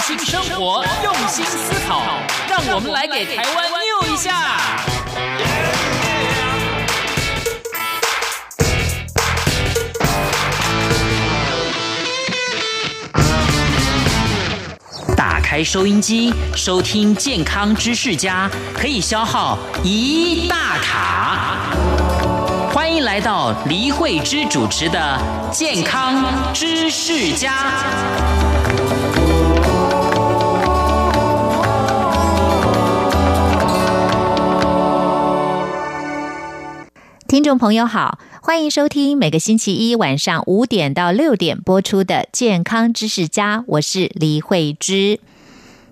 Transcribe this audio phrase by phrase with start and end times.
[0.00, 2.02] 新生活，用心思考，
[2.48, 4.56] 让我们来给台湾 new 一下。
[15.14, 21.76] 打开收音机，收听健康知识家，可以消耗一大卡。
[22.72, 25.20] 欢迎来到黎慧芝主持的
[25.54, 26.24] 《健康
[26.54, 27.52] 知识家》。
[37.30, 45.20] 听众朋友好，欢迎收听每个星期一晚上五点到六点播出的《健康知识家》，我是李慧芝。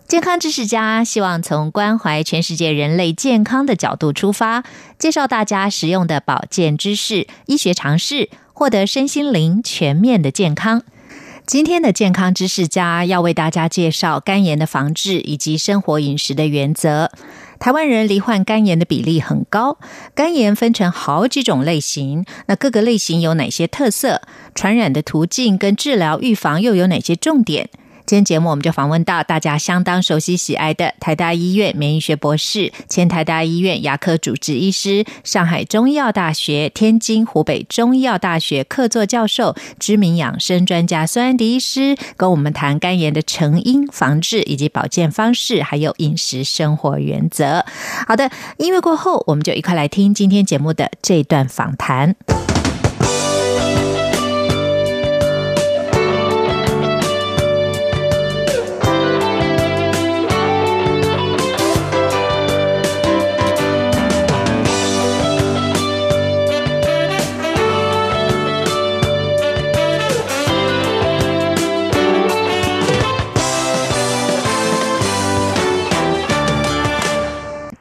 [0.09, 4.65] 健康知识家希望从关怀全世界人类健康的角度出发，
[4.99, 10.83] 介绍大家实用的保健知识、医学常识，获得身心灵全面的健康。
[11.47, 17.13] 今天的健康知识家要为大家介绍肝炎的防治以及生活饮食的原则。
[17.59, 19.79] 台湾人罹患肝炎的比例很高，
[20.15, 24.23] 肝炎分成好几种类型，那各个类型有哪些特色？
[24.55, 27.69] 传染的途径跟治疗预防又有哪些重点？
[28.09, 47.67] 今天节目我们就访问到大家相当熟悉喜爱的台大医院免疫学博士、前台大医院牙科主治医师、上海中医药大学、天津湖北中医药大学客座教授、知名养生专家孙安迪医师，跟我们谈肝炎的成因、防治以及保健方式，还有饮食生活原则。
[48.07, 52.17] 好的，音乐过后，我们就一块来听今天节目的这段访谈。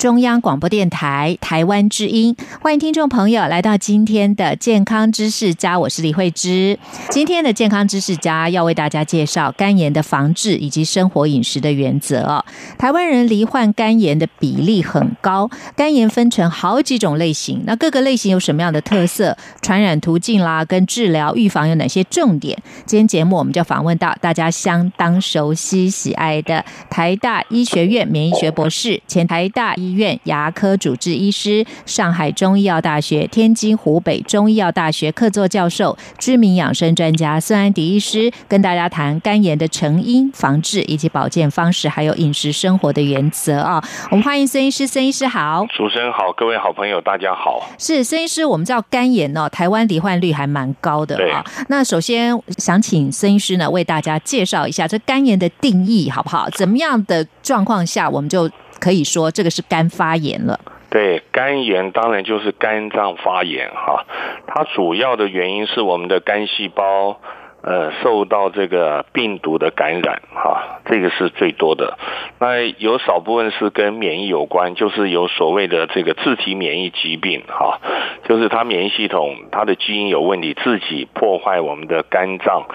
[0.08, 6.80] 中央广播电台台湾之音，欢迎听众朋友来到今天的健康知识家，我是李慧芝。
[7.10, 12.42] 今天的健康知识家要为大家介绍肝炎的防治以及生活饮食的原则。
[12.78, 19.38] 台湾人罹患肝炎的比例很高，肝炎分成好几种类型，那各个类型有什么样的特色？
[19.62, 22.58] 传染途径啦，跟治疗预防有哪些重点？
[22.86, 43.84] 今天节目我们就访问到大家相当熟悉喜爱的台大医学院免疫学博士、前台大医院牙科主治医师、上海中医药大学、天津湖北中医药大学客座教授、知名养生专家孙安迪医师，跟大家谈肝炎的成因、防治以及保健方式，还有饮食生活的原则啊。
[44.12, 47.68] 我们欢迎孙医师，孙医师好，主持人好，各位好朋友大家好。
[47.80, 51.44] 是孙医师，我们知道肝炎哦，台湾罹患率还蛮高的对啊。
[51.70, 56.48] 那首先想请孙医师呢为大家介绍一下这肝炎的定义好不好？
[56.52, 60.60] 怎么样的状况下我们就可以说这个是肝发炎了？
[60.90, 64.06] 对，肝炎当然就是肝脏发炎哈，
[64.48, 67.20] 它主要的原因是我们的肝细胞。
[67.64, 71.98] 呃，受到这个病毒的感染，哈，这个是最多的。
[72.40, 77.82] 那有少部分是跟免疫有关，就是有所谓的这个自体免疫疾病，哈，
[78.24, 82.68] 就是它免疫系统它的基因有问题，自己破坏我们的肝脏。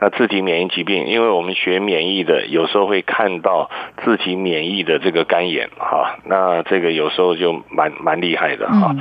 [0.00, 3.70] 那自体免疫疾病，因为我们学免疫的，有时候会看到
[4.02, 8.96] 自体免疫的这个肝炎，哈，那这个有时候就蛮蛮厉害的哈。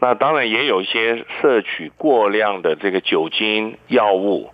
[0.00, 4.50] 那当然也有一些摄取过量的这个酒精、药物。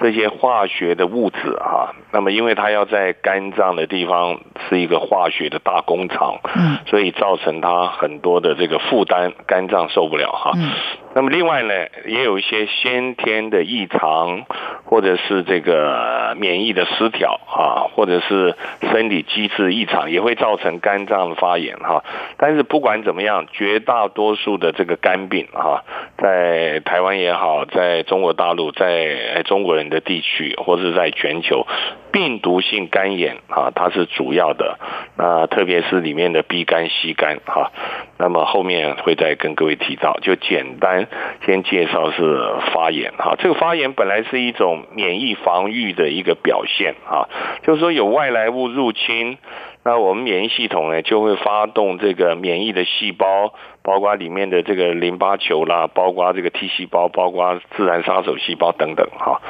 [0.00, 10.52] 这些化学的物质啊，那么因为它要在肝脏的地方是一个化学的大工厂，嗯，所以造成它很多的这个负担，肝脏受不了哈。
[10.56, 10.70] 嗯
[11.18, 11.74] 那么另外呢，
[12.04, 14.46] 也有一些先天的异常，
[14.84, 22.04] 或者是这个免疫的失调啊，或者是生理机制异常，也会造成肝脏发炎哈。
[22.36, 25.82] 但是不管怎么样，绝大多数的这个肝病哈，
[26.18, 31.66] 在台湾也好，在中国大陆，在中国人的地区，或者在全球，
[32.12, 34.78] 病毒性肝炎啊，它是主要的。
[35.16, 37.72] 那特别是里面的 B 肝、C 肝哈，
[38.18, 41.06] 那么后面会再跟各位提到，就简单
[41.44, 42.40] 先介绍是
[42.72, 43.36] 发炎哈。
[43.38, 47.28] 这个发炎本来是一种免疫防御的一个表现哈，
[47.62, 49.38] 就是说有外来物入侵。
[49.84, 59.40] 那我们免疫系统呢，就会发动这个免疫的细胞，包括里面的这个淋巴球啦，包括这个 T 细胞，包括自然杀手细胞等等哈。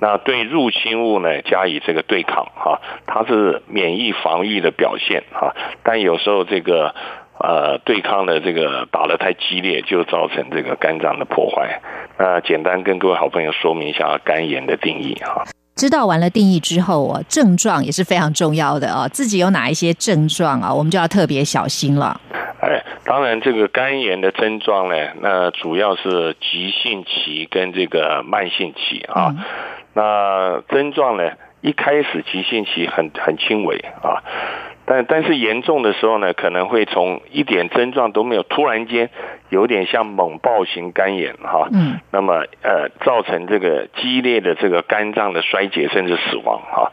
[0.00, 5.54] 那对入侵物呢加以这个对抗哈，它是免疫防御的表现哈。
[5.82, 6.94] 但有时候这个
[7.38, 11.82] 呃对抗的这个打得太激烈，就造成这个肝脏的破坏。
[12.18, 15.44] 那简单跟各位好朋友说明一下肝炎的定义哈。
[15.74, 19.08] 知道完了定义之后哦，症状也是非常重要的哦。
[19.08, 22.20] 自己有哪一些症状啊，我们就要特别小心了。
[22.60, 29.34] 哎，当然这个肝炎的症状呢，那主要是急性期跟这个慢性期啊。
[29.94, 34.22] 那症状呢，一开始急性期很很轻微啊。
[34.84, 39.10] 但但是严重的时候呢，可能会从一点症状都没有，突然间
[39.52, 46.90] 有点像猛暴型肝炎哈，嗯，那么呃造成这个激烈的这个肝脏的衰竭甚至死亡哈。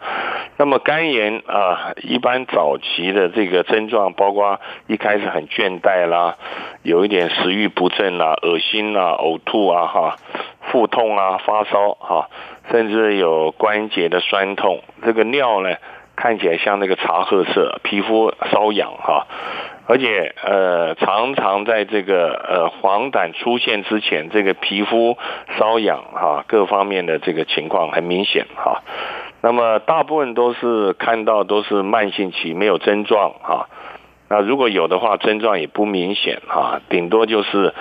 [0.57, 6.35] 那么肝炎啊，一般早期的这个症状包括一开始很倦怠啦，
[6.83, 10.17] 有一点食欲不振啦，恶心啦，呕吐啊哈，
[10.69, 12.29] 腹痛啊，发烧哈，
[12.69, 15.77] 甚至有关节的酸痛，这个尿呢。
[16.21, 19.25] 看起来像那个茶褐色，皮肤瘙痒哈，
[19.89, 25.17] 而且呃常常在这个呃黄疸出现之前，这个皮肤
[25.57, 28.83] 瘙痒哈，各方面的这个情况很明显哈。
[29.41, 33.67] 那么大部分都是看到都是慢性期，没有症状哈。
[34.29, 37.73] 那如果有的话，症状也不明显哈，顶多就是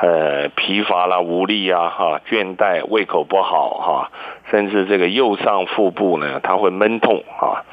[0.00, 4.12] 呃疲乏啦、无力啊哈、倦怠、胃口不好哈，
[4.52, 7.66] 甚至这个右上腹部呢，它会闷痛啊。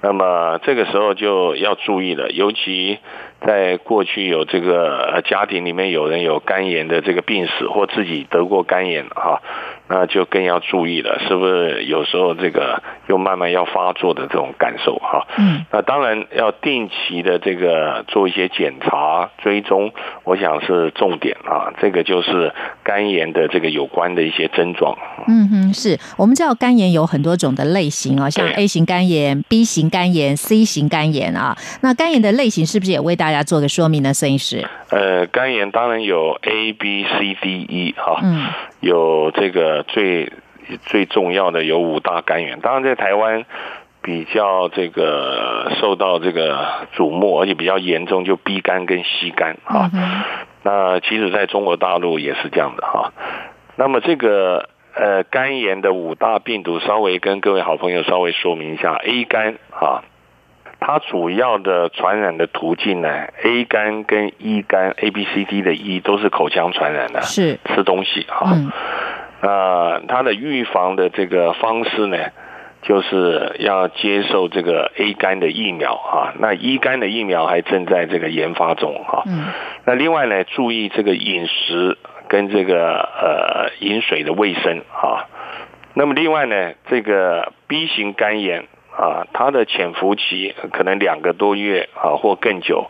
[0.00, 2.98] 那么这个时候就要注意了，尤其
[3.44, 9.42] 在过去有这个家庭里面有人有肝炎的这个病史，或自己得过肝炎哈。
[9.88, 15.26] 那就更要注意了，是不是有时候这个又慢慢要发作的这种感受哈？
[15.38, 19.90] 嗯，那当然要定期的这个做一些检查追踪，
[20.24, 21.72] 我想是重点啊。
[21.80, 22.52] 这个就是
[22.82, 24.96] 肝炎的这个有关的一些症状。
[25.26, 31.56] 嗯哼，是我们知道肝炎有很多种的类型啊，像 A 型肝炎、B 型肝炎、C 型肝炎啊。
[31.80, 34.12] 那肝炎的类型是不是也为大家做个说明呢？
[34.12, 34.66] 孙医师？
[34.90, 38.46] 呃，肝炎当然有 A、B、C、D、E 哈，嗯，
[38.80, 40.32] 有这个最
[40.86, 43.44] 最重要的有五大肝炎，当然在台湾
[44.02, 49.90] 比较这个受到这个瞩目，而且比较严重，就 B 肝跟 C 肝哈。
[50.62, 53.12] 那其实在中国大陆也是这样的哈。
[53.76, 60.02] 那么这个呃肝炎的五大病毒，稍微跟各位好朋友稍微说明一下，A 肝哈。
[60.80, 63.08] 它主要的传染的途径呢
[63.42, 68.56] ，A 肝跟 E 肝，A、B、C、D 的 E 都是口腔传染的，是吃东西哈。
[69.42, 72.16] 那它的预防的这个方式呢，
[72.82, 76.32] 就是要接受这个 A 肝的疫苗啊。
[76.38, 79.24] 那 E 肝的疫苗还正在这个研发中哈。
[79.84, 81.98] 那另外呢，注意这个饮食
[82.28, 85.26] 跟这个呃饮水的卫生啊。
[85.94, 88.64] 那么另外呢，这个 B 型肝炎。
[88.98, 92.86] 啊，它的潜伏期可能两个多月啊，或更久。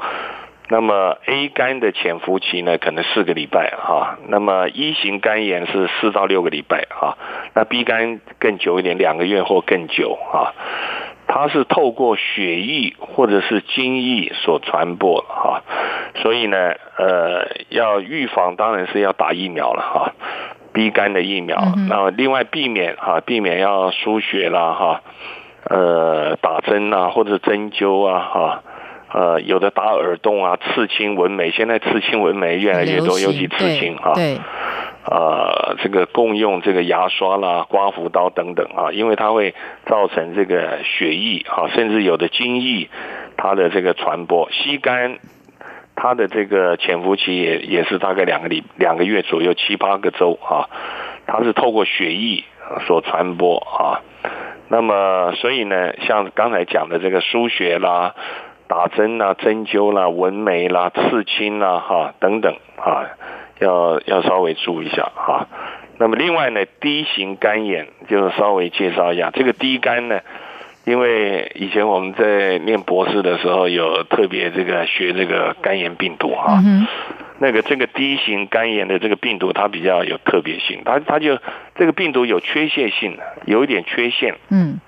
[0.71, 4.19] 那么 A 肝的潜伏期呢，可能四个礼拜哈。
[4.29, 7.17] 那么一型肝炎是四到六个礼拜哈。
[7.55, 10.53] 那 B 肝更久一点，两个月或更久啊。
[11.27, 15.63] 它是透过血液或者是精液所传播哈。
[16.17, 20.13] 所以呢，呃，要预防当然是要打疫苗了哈。
[20.73, 21.59] B 肝的疫苗，
[21.89, 25.03] 那另外避免哈，避免要输血啦哈。
[25.69, 28.63] 呃，打针啊，或者针灸啊，哈，
[29.13, 34.39] 呃，有的打耳洞啊，刺青纹眉，现在刺青纹眉越来越多，尤其刺青哈，对，
[35.05, 39.55] 呃，这个共用这个牙刷啦、刮胡刀等等啊，因为它会
[39.85, 42.89] 造成这个血液啊，甚至有的精液
[43.37, 45.19] 它的这个传播，吸干
[45.95, 50.71] 它的这个潜伏期也也是大概两个礼两个月左右，七八个周啊，
[51.27, 52.45] 它是透过血液
[52.87, 54.01] 所传播啊。
[54.69, 58.15] 那么，所以呢，像刚才讲的这个输血啦、
[58.67, 63.07] 打针啦、针灸啦、纹眉啦、刺青啦，哈，等等，哈，
[63.61, 65.47] 要要稍微注意一下，哈。
[65.99, 70.21] 那么另外呢，D 型肝炎就稍微介绍一下，这个 D 肝呢，
[70.85, 76.63] 因为以前我们在念博士的时候有特别这个学这个肝炎病毒，哈。
[77.41, 81.39] 那个这个 D 型肝炎的这个病毒，它比较有特别性，它它就
[81.77, 84.35] 这个病毒有缺陷性的，有一点缺陷。
[84.51, 84.81] 嗯，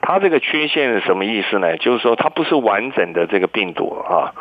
[0.00, 1.76] 它这个缺陷是什么意思呢？
[1.76, 4.32] 就是说它不是完整的这个病毒啊，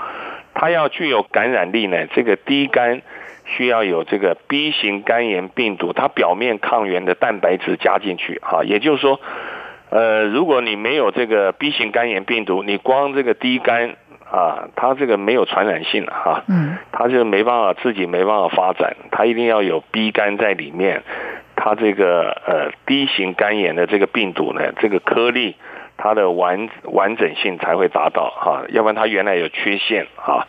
[0.53, 3.01] 它要具有感染力呢，这个 D 肝
[3.43, 9.19] 需要有这个 B 型肝炎病毒，它表面抗原的蛋白质加进去啊，也就是说，
[9.89, 13.97] 呃，如果你没有这个 B 型肝炎病毒，你光这个 D 肝。
[14.31, 21.03] 啊，它这个没有传染性哈，嗯，它就没办法自己没办法发展，它一定要有 B 肝在里面，
[21.55, 25.57] 它这个呃 D 型肝炎的这个病毒呢，这个颗粒
[25.97, 30.47] 它的完完整性才会达到哈，要不然它原来有缺陷啊，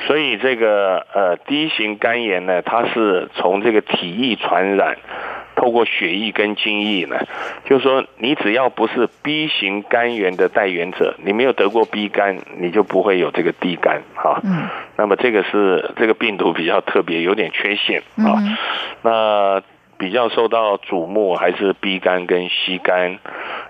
[0.00, 4.98] 所以这个呃 D 型肝炎呢，它是从这个体液传染，
[5.56, 7.16] 透过血液跟精液呢，
[7.64, 14.40] 就是说你只要不是 B 型肝炎的带源者，你没有得过 B 肝，你就不会有这个 D 肝哈。
[14.44, 14.68] 嗯。
[14.96, 18.38] 那么这个是这个病毒比较特别，有点缺陷啊。
[19.02, 19.62] 那
[19.98, 23.18] 比较受到瞩目还是 B 肝跟 C 肝。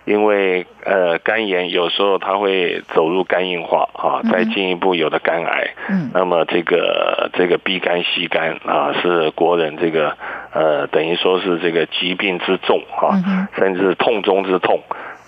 [0.04, 10.16] 因为呃肝炎有时候它会走入肝硬化啊，再进一步有的肝癌，嗯，那么这个这个 B 肝 C 肝啊是国人这个
[10.52, 13.18] 呃等于说是这个疾病之重哈，
[13.56, 14.80] 甚至痛中之痛，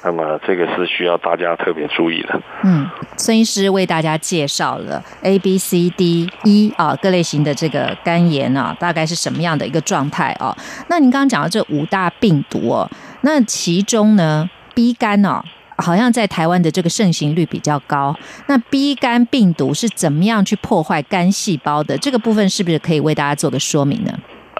[0.05, 2.41] 那么这个是需要大家特别注意的。
[2.63, 10.57] 嗯，孙医师为大家介绍了 A、B、C、D、E 啊各类型的这个肝炎啊，大概是什么样的一个状态啊？
[10.89, 12.89] 那您刚刚讲的这五大病毒哦，
[13.23, 15.43] 那其中呢？B 肝哦，
[15.79, 18.15] 好像在台湾的这个盛行率比较高。
[18.47, 21.99] 那 B 肝病毒是怎么样去破坏肝细胞的？
[21.99, 24.13] 这个部分是不是可以为大家做个说明呢？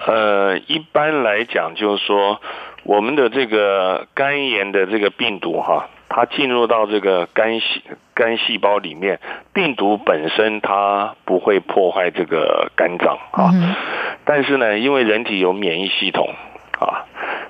[0.07, 2.39] 呃，一般来讲，就是说
[2.89, 7.83] 我们的这个肝炎的这个病毒哈，它进入到这个肝细
[8.15, 9.19] 肝细胞里面，
[9.53, 13.53] 病毒本身它不会破坏这个肝脏啊，
[14.25, 16.33] 但是呢，因为人体有免疫系统
[16.79, 17.05] 啊。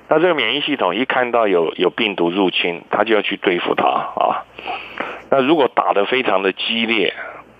[0.08, 4.44] 那这个免疫系统一看到有有病毒入侵，它就要去对付它啊。
[5.30, 7.14] 那如果打得非常的激烈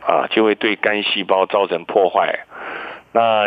[0.07, 2.41] 啊，就会对肝细胞造成破坏。
[3.13, 3.47] 那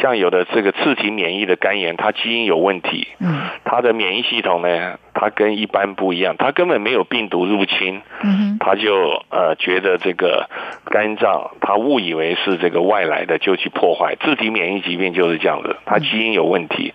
[0.00, 10.48] 像有的这个自体免疫的肝炎，它基因有问题，嗯，它的免疫系统呢，它跟一般不一样，它根本没有病毒入侵，嗯，它就呃觉得这个
[10.86, 14.16] 肝脏，它误以为是这个外来的，就去破坏。
[14.16, 16.94] 自体免疫疾病就是这样子，它基因有问题，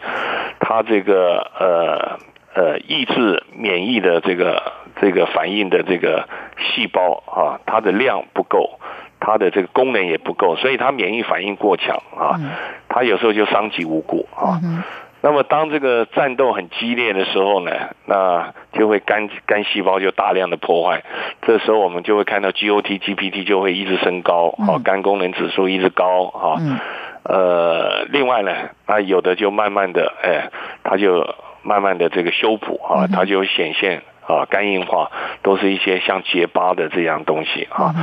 [0.59, 2.19] 它这个呃
[2.55, 6.27] 呃抑制免疫的这个这个反应的这个
[6.57, 8.79] 细胞啊，它的量不够。
[9.21, 12.35] 它的这个功能也不够，所以它免疫反应过强啊，
[12.89, 14.59] 它有时候就伤及无辜啊。
[15.23, 17.71] 那么当这个战斗很激烈的时候呢，
[18.05, 21.03] 那就会肝肝细胞就大量的破坏，
[21.43, 26.57] 这时候我们就会看到 GOT、GPT 就会一直升高，啊，肝功能指数一直高啊。
[27.23, 28.51] 呃，另外呢，
[28.87, 30.49] 那，有的就慢慢的，哎，
[30.83, 34.01] 它就慢慢的这个修补啊，它就显现。
[34.31, 35.11] 啊，肝硬化
[35.43, 37.93] 都是一些像结疤的这样东西啊。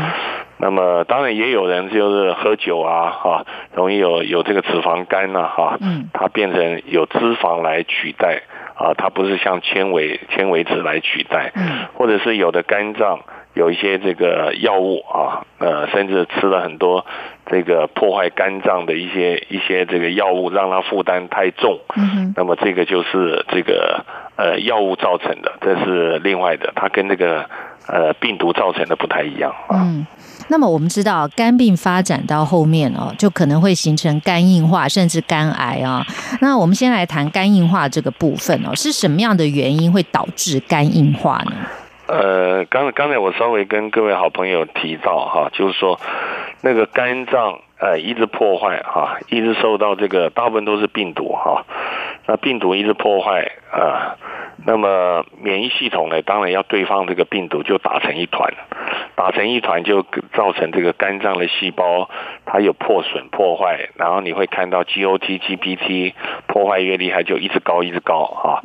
[0.58, 3.44] 那么当然也有人就是喝酒啊，哈，
[3.74, 8.42] 容易有有这个脂肪肝呐，哈，嗯它变成有脂肪来取代
[8.74, 13.20] 啊，它不是像纤维纤维质来取代，嗯或者是有的肝脏。
[13.58, 17.04] 有一些这个药物啊，呃，甚至吃了很多
[17.50, 21.80] 这个破坏肝脏的一些一些这个药物，让它负担太重。
[21.96, 24.04] 嗯那么这个就是这个
[24.36, 27.44] 呃药物造成的，这是另外的，它跟那个
[27.88, 29.82] 呃病毒造成的不太一样啊。
[29.82, 30.06] 嗯。
[30.50, 36.06] 那么我们知道，肝病发展到后面哦，就可能会形成肝硬化，甚至肝癌啊。
[36.40, 41.52] 那我们先来谈肝硬化这个部分哦，是什么样的原因会导致肝硬化呢？
[42.08, 46.00] 呃，刚刚才我稍微跟各位好朋友提到哈，就是说
[46.62, 51.64] 那个肝脏呃一直破坏哈，一直受到这个大部分都是病毒哈，
[52.26, 54.16] 那病毒一直破坏啊。
[54.66, 58.52] 那么免疫系统呢，当然要对抗这个病毒，就打成一团，
[59.14, 62.10] 打成一团就造成这个肝脏的细胞
[62.44, 66.12] 它有破损破坏，然后你会看到 GOT、GPT
[66.46, 68.60] 破坏越厉害，就一直高一直高啊。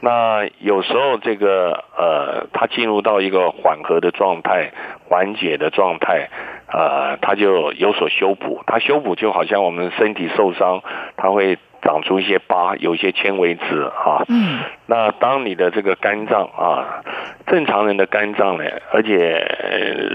[0.00, 4.72] 那有时候这个呃，它进入到一个缓和的状态、
[5.08, 6.28] 缓解的状态，
[6.72, 8.62] 呃，它就有所修补。
[8.66, 10.82] 它修补就好像我们身体受伤，
[11.16, 11.58] 它会。
[11.82, 14.24] 长出一些疤，有一些纤维质啊。
[14.28, 14.60] 嗯。
[14.86, 17.02] 那当你的这个肝脏啊，
[17.46, 19.46] 正常人的肝脏呢，而且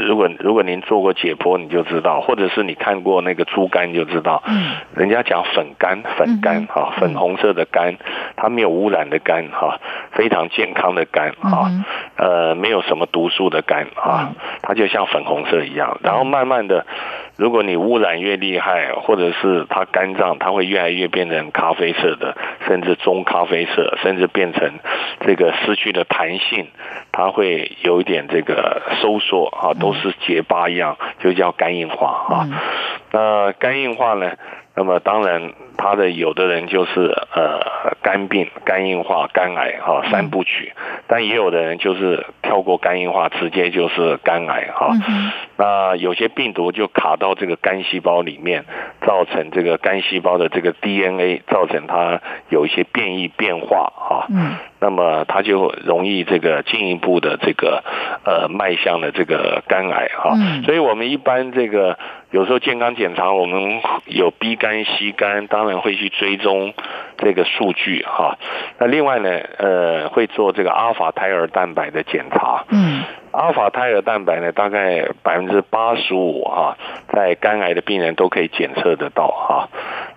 [0.05, 4.43] 如果如果您做过解剖，你就知道，或者是你看过那个猪肝，就知道。
[4.45, 4.73] 嗯。
[4.95, 7.95] 人家讲粉肝，粉肝哈，粉红色的肝，
[8.35, 9.79] 它没有污染的肝哈，
[10.11, 11.71] 非常健康的肝啊。
[12.17, 15.97] 呃，没有什么毒素的肝啊，它就像粉红色一样。
[16.03, 16.85] 然后慢慢的，
[17.37, 21.45] 如果你污染越厉害，或者是它肝脏，它会越来越变成。
[21.51, 22.35] 咖啡色的，
[22.67, 24.73] 甚至棕咖啡色，甚至变成
[25.21, 26.67] 这个失去了弹性，
[27.11, 32.47] 它会有一点这个收缩啊，都是结疤一样，就叫肝硬化啊。
[33.11, 34.33] 那肝硬化呢？
[34.75, 37.01] 那么当然，他的有的人就是
[37.33, 40.73] 呃肝病、肝硬化、肝癌哈三部曲，
[41.07, 44.91] 但也有的人就是跳过肝硬化，直接就是肝癌哈。
[45.57, 48.65] 那有些病毒就卡到这个肝细胞里面，
[49.05, 54.27] 造成这个肝细胞的这个 DNA，造成它有一些变异变化哈。
[54.29, 57.83] 嗯那么它就容易这个进一步的这个
[58.23, 60.33] 呃迈向了这个肝癌哈。
[60.35, 61.97] 嗯所以我们一般这个
[62.31, 66.73] 有时候健康检查，我们有 B 肝、C 肝，当然会去追踪
[67.17, 68.37] 这个数据哈。
[68.77, 72.65] 那另外呢，呃，会做这个阿尔法胎儿蛋白的检查。
[72.69, 76.77] 嗯阿尔法胎儿蛋白呢，大概百分之八十五哈，
[77.13, 79.69] 在肝癌的病人都可以检测得到哈。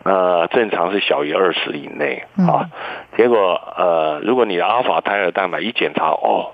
[0.05, 2.71] 那正常是小于二十以内啊。
[3.17, 6.53] 结果呃，如果你的阿尔法胎儿蛋白一检查哦，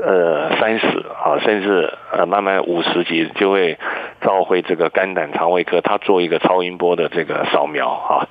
[0.00, 3.76] 呃三十啊，甚至呃慢慢五十级就会
[4.24, 8.26] 召回这个肝胆肠胃科，他做一个超音波的这个扫描啊。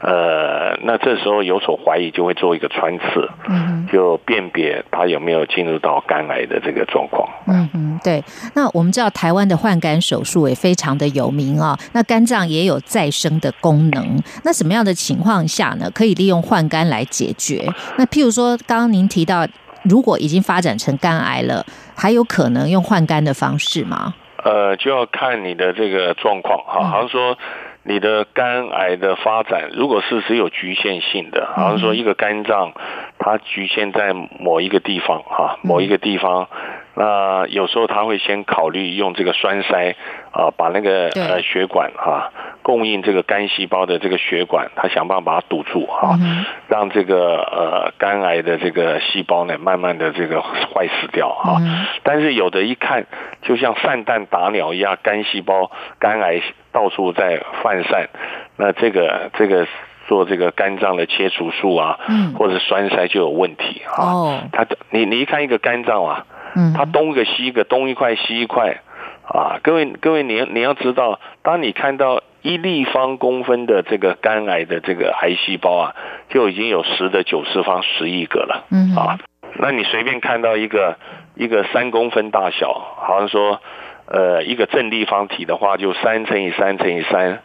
[0.00, 7.28] 呃，那这时候有所怀疑，就会做一个穿刺，嗯就辨别他有没有进入到肝癌的这个状况。
[7.46, 8.22] 嗯嗯，对。
[8.54, 14.22] 那我们知道台湾的换肝手术也非常的有名啊、那肝脏也有再生的功能。
[14.44, 17.68] 那什么样的情况下呢，可以利用换肝来解决？
[17.96, 19.46] 那譬如说，刚刚您提到，
[19.82, 21.64] 如果已经发展成肝癌了，
[21.96, 24.14] 还有可能用换肝的方式吗？
[24.44, 27.36] 呃，就要看你的这个状况哈，好像说
[27.82, 32.72] 你的肝癌的发展，如果是只有局限性的，好像说一个肝脏
[33.18, 36.48] 它局限在某一个地方哈，某一个地方，
[36.94, 39.96] 那有时候他会先考虑用这个栓塞
[40.32, 42.32] 啊，把那个呃血管哈
[42.62, 51.56] 供应这个肝细胞的这个血管，他想办法把它堵住哈，嗯让这个呃肝癌的这个细胞呢慢慢的这个坏死掉哈。
[51.60, 53.06] 嗯但是有的一看
[53.42, 56.40] 就像散弹打鸟一样，肝细胞、肝癌
[56.72, 58.08] 到处在泛散，
[58.56, 59.66] 那这个这个
[60.08, 64.02] 做这个肝脏的切除术啊，嗯或者栓塞就有问题啊。
[64.02, 68.80] 哦，他你你一看一个肝脏啊，嗯，它东一个西一个，东一块西一块
[69.22, 75.94] 啊，各位各位你你要知道，当你看到一立方公分的这个肝癌的这个癌细胞啊，
[76.30, 78.64] 就已经有十的九次方十亿个了。
[78.70, 79.18] 嗯啊，
[79.60, 80.96] 那你随便看到一个
[81.34, 83.60] 一个三公分大小，好像说，
[84.06, 87.42] 呃，一个正立方体的话，就三乘以三乘以三，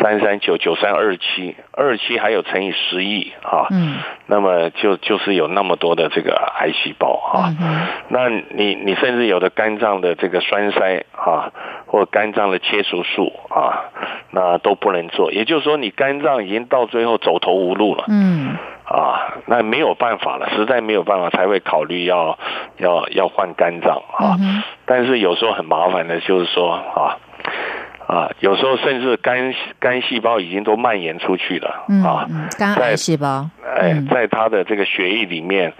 [0.00, 3.98] 三三九九三二七，二七还有乘以十亿啊，嗯。
[4.26, 11.52] 那么就就是有那么多的这个癌细胞啊，嗯那你你甚至有的肝脏的这个栓塞啊，
[11.86, 13.90] 或肝脏的切除术啊，
[14.30, 18.04] 那都不能做，也就是说你肝脏已经到最后走投无路了。
[18.08, 18.56] 嗯。
[18.84, 22.38] 啊，那没有办法了，实在没有办法才会考虑要
[22.78, 24.36] 要要换肝脏啊。
[24.40, 27.16] 嗯但是有时候很麻烦的，就是说啊
[28.06, 35.72] 啊，有时候甚至肝肝细胞已经都蔓延出去了嗯啊，嗯，肝癌细胞，哎嗯，在他的这个血液里面，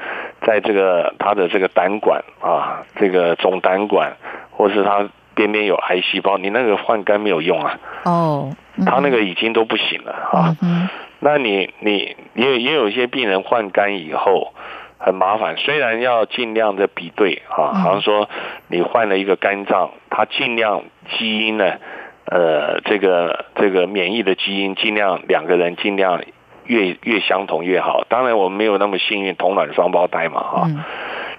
[0.47, 4.13] 在这个他的这个胆管啊，这个总胆管，
[4.51, 8.85] 或是他边边有癌细胞，你那个换肝没有用啊，哦，嗯。
[8.87, 10.57] 他那个已经都不行了啊。
[10.63, 10.89] 嗯
[11.25, 14.53] 那你你也也有一些病人换肝以后
[14.99, 17.81] 很麻烦，虽然要尽量的比对啊，嗯。
[17.81, 18.29] 好像说
[18.67, 20.83] 你换了一个肝脏，它尽量
[21.17, 21.77] 基因呢，
[22.33, 26.23] 呃，这个这个免疫的基因尽量两个人尽量
[26.65, 28.07] 越越相同越好。
[28.09, 30.71] 当然我们没有那么幸运，同卵双胞胎嘛啊。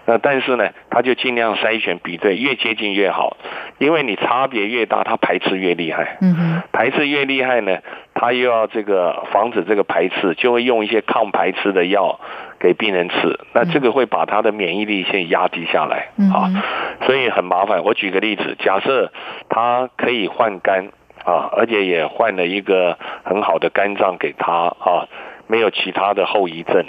[0.05, 3.37] 那但是呢，他就尽量筛选比对，越接近越好，
[3.77, 6.17] 因为你差别越大，它排斥越厉害。
[6.21, 7.79] 嗯哼排斥越厉害呢，
[8.13, 12.19] 他又要这个防止这个排斥，就会用一些抗排斥的药
[12.59, 16.63] 给病人吃，那这个会把他的免疫力先压低下来嗯啊，
[17.05, 17.83] 所以很麻烦。
[17.83, 19.11] 我举个例子，假设
[19.47, 20.89] 他可以换肝
[21.23, 25.07] 啊，而且也换了一个很好的肝脏给他啊，
[25.47, 26.85] 没有其他的后遗症，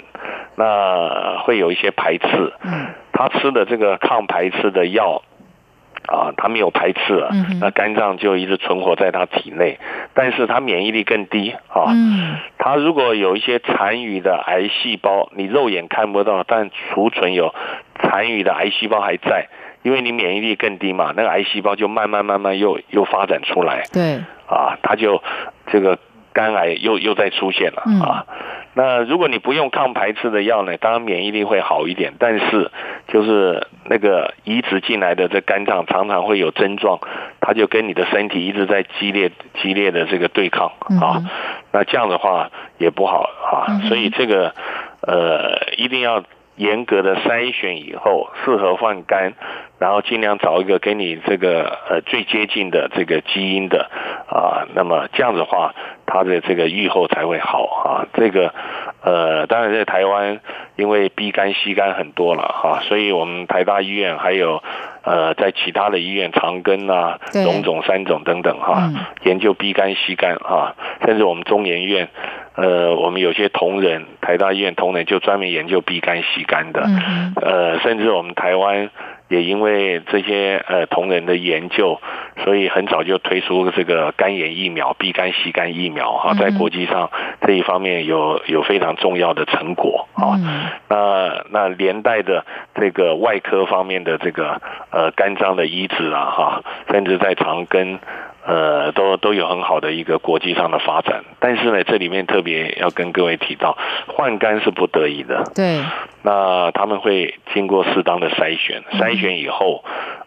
[0.55, 2.53] 那会有一些排斥。
[2.63, 5.23] 嗯他吃的这个抗排斥的药
[6.07, 9.79] 啊，他没有排斥了，那肝脏就一直存活在他体内，
[10.13, 11.87] 但是他免疫力更低啊。
[11.89, 12.35] 嗯。
[12.59, 17.55] 他如果有一些残余的癌细胞，你肉眼看不到，但储存有
[18.01, 19.47] 残余的癌细胞还在，
[19.81, 25.23] 因为你免疫力更低嘛，那个癌细胞就慢慢慢慢又又发展出来对，啊，它就
[25.71, 25.97] 这个
[26.35, 27.99] 肝癌又又再出现了嗯。
[28.01, 28.25] 啊。
[28.77, 32.69] 那如果你不用抗排斥的药呢，当然免疫力会好一点，但是
[33.07, 36.99] 就是那个移植进来的这肝脏常常会有症状，
[37.39, 41.23] 它就跟你的身体一直在激烈激烈的这个对抗啊。
[41.71, 44.53] 那这样的话也不好啊，所以这个
[45.01, 46.23] 呃一定要
[46.57, 49.33] 严格的筛选以后适合换肝，
[49.77, 53.89] 然后尽量找一个给你这个呃最接近的这个基因的
[54.27, 55.73] 啊，那么这样子的话，
[56.05, 58.07] 它的这个预后才会好啊。
[58.13, 58.53] 这个
[59.01, 60.39] 呃，当然在台湾
[60.77, 64.63] 因为 B 肝、C 肝很多了哈、所以我们台大医院还有
[65.03, 72.07] 呃，在其他的医院，长庚啊、对荣总、三总等等哈，嗯研究 B 肝、C 肝啊，甚至我们中研院，
[72.55, 78.89] 呃，我们有些同仁，台大医院同仁就专门研究 B 肝、C 肝的，嗯呃，甚至我们台湾
[79.27, 81.99] 也因为这些呃同仁的研究，
[82.43, 87.09] 所以很早就推出这个肝炎疫苗、B 肝、C 肝疫苗哈，在嗯国际上
[87.41, 90.37] 这一方面有有非常重要的成果啊。
[90.37, 94.61] 嗯那那连带的这个外科方面的这个
[94.91, 97.97] 呃肝脏的移植啊哈，甚至在长庚。
[98.45, 103.75] 呃，都都有很好的一个国际上的发展，但是呢，这里面特别要跟各位提到，
[104.07, 105.81] 换肝是不得已的，对，
[106.21, 109.83] 那他们会经过适当的筛选，筛选以后，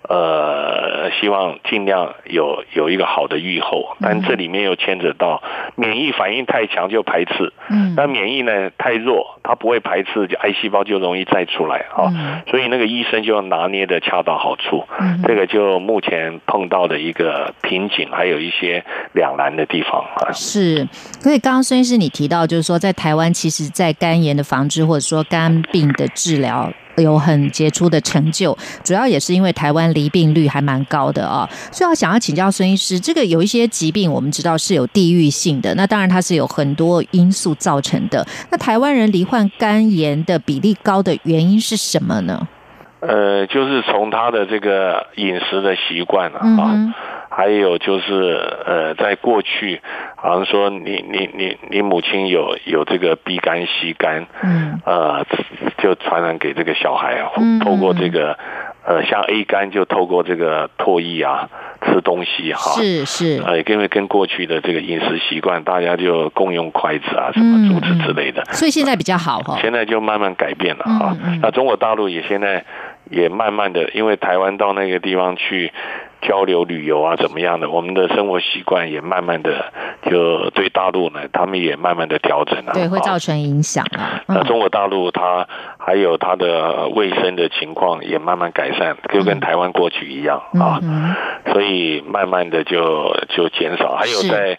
[0.09, 5.41] 呃，希望尽量有有一个好的预后，但这里面又牵扯到
[5.77, 7.95] 免疫反应太强就排斥，嗯。
[7.97, 12.43] 那免疫呢太弱，它不会排斥，就癌细胞就容易再出来啊、嗯。
[12.49, 15.23] 所以那个医生就要拿捏的恰到好处，嗯。
[15.25, 20.33] 这个就目前碰到的一个瓶颈，还有一些两难的地方啊。
[20.33, 20.87] 是，
[21.21, 26.73] 所以刚刚孙医师你提到，就是说在台湾，其实，在肝炎的防治或者说肝病的治疗。
[26.97, 38.27] 有很杰出的成就，主要也是因为台湾离病率还蛮高的啊，所以我想要请教孙医师，这个有一些疾病我们知道是有地域性的，那当然它是有很多因素造成的。
[38.51, 42.49] 那台湾人罹患肝炎的比例高的原因是什么呢？
[42.99, 46.93] 呃，就是从他的这个饮食的习惯啊，
[47.39, 49.81] 还有就是呃，在过去，
[50.17, 54.81] 好像说你你你你母亲有有这个 B 肝、C 肝，嗯。
[54.85, 55.25] 呃，
[55.79, 57.23] 就传染给这个小孩
[57.63, 58.37] 透过这个
[58.85, 61.49] 呃，像 A 肝就透过这个唾液啊，
[61.83, 69.59] 吃东西哈，是是，呃，因为跟过去的这个饮食习惯，大家就共用筷子啊，什么竹子之类的，所以现在比较好哈。
[69.61, 71.17] 现在就慢慢改变了啊。
[71.23, 71.39] 嗯嗯。
[71.43, 72.65] 那中国大陆也现在
[73.11, 75.73] 也慢慢的，因为台湾到那个地方去
[76.21, 79.73] 交流旅游啊，怎么样的，我们的生活习惯也慢慢的
[80.11, 82.73] 就对大陆呢，他们也慢慢的调整了。
[82.73, 84.21] 对，会啊造成影响啊。
[84.27, 85.47] 那中国大陆它
[85.79, 91.15] 还有它的卫生的情况也慢慢改善，就跟台湾过去一样啊，嗯
[91.53, 93.97] 所以慢慢的就就减少。
[93.97, 94.59] 还有在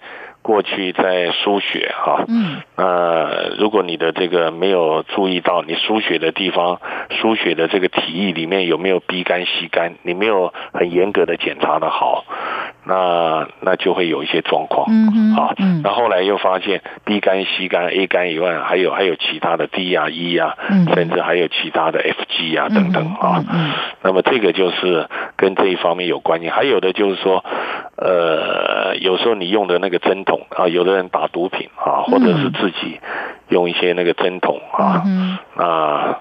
[0.49, 6.79] 过去在输血哈、嗯那如果你的这个没有注意到，你输血的地方，
[7.21, 12.23] 输血的这个体液里面有没有 B 肝、C 肝，你没有很严格的检查的好，
[12.85, 14.87] 那那就会有一些状况。
[14.89, 23.37] 嗯嗯啊，嗯那后来又发现 B 肝、C 肝、A 肝以外，还有还有其他的 D 啊、E 啊，嗯甚至还有其他的 FG 啊等等啊。
[23.39, 26.49] 嗯嗯那么这个就是跟这一方面有关系。
[26.49, 27.43] 还有的就是说，
[27.97, 32.99] 呃，有时候你用的那个针筒啊，有的人打毒品啊，或者是自己
[33.49, 36.19] 用一些那个针筒啊，嗯那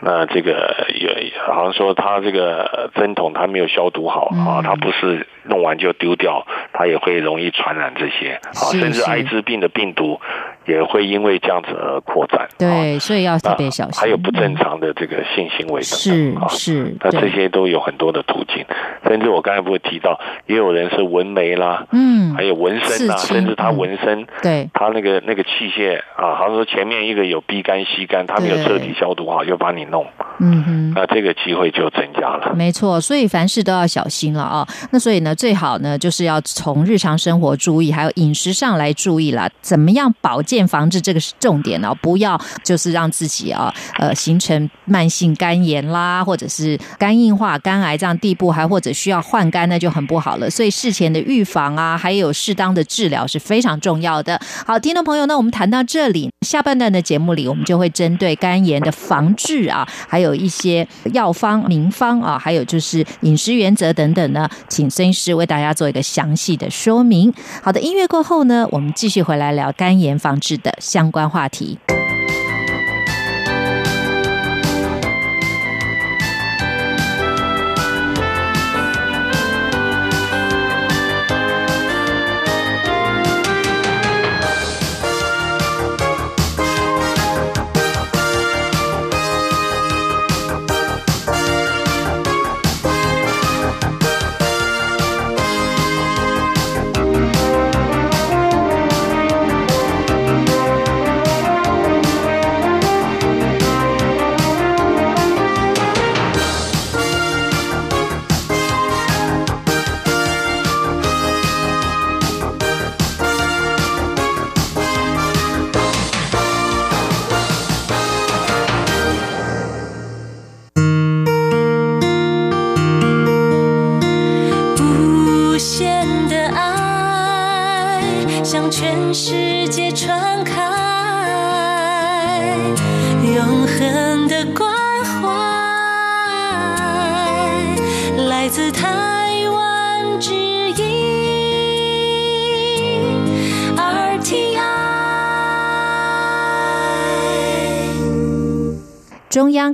[0.00, 4.62] 那这个也好像说他这个针筒他没有消毒好啊，嗯。
[4.62, 10.20] 他不是弄完就丢掉，他也会容易传染这些啊，甚至艾滋病的病毒
[10.66, 12.40] 也会因为这样子而扩展。
[12.42, 14.00] 啊对，所以要特别小心。
[14.00, 18.64] 还有不正常的这个性行为等是等啊，是，那这，些都有很多的途径，
[19.06, 30.06] 甚至我刚才不是提到，也有人是纹眉啦，嗯还，有纹身啦，甚至他嗯纹身，对，他那个那个器械啊，好像说前面一个有 B 肝、C 肝，他没有彻底消毒好，就把你弄，
[30.38, 30.92] 嗯哼。
[30.94, 32.54] 那这个机会就增加了。
[32.54, 34.64] 没错，所以凡事都要小心了啊。
[34.92, 39.50] 那所以呢，最好呢就是要从日常生活注意，还有饮食上来注意啦。
[39.60, 50.50] 怎么样保健防治这个是重点哦，不要就是让自己啊呃形成慢性肝炎啦，或者是肝硬化、肝癌这样地步，还或者需要换肝，那就很不好了。
[50.50, 54.38] 所以事前的预防啊，还有适当的治疗是非常重要的。
[54.66, 67.32] 好，听众朋友，那我们谈到这里，下半段的节目里，我们就会针对肝炎的防治啊，还有一些药方、名方啊，还有就是饮食原则等等呢，请孙医师为大家做一个详细的说明。
[67.62, 71.78] 好的，音乐过后呢，我们继续回来聊肝炎防治的相关话题。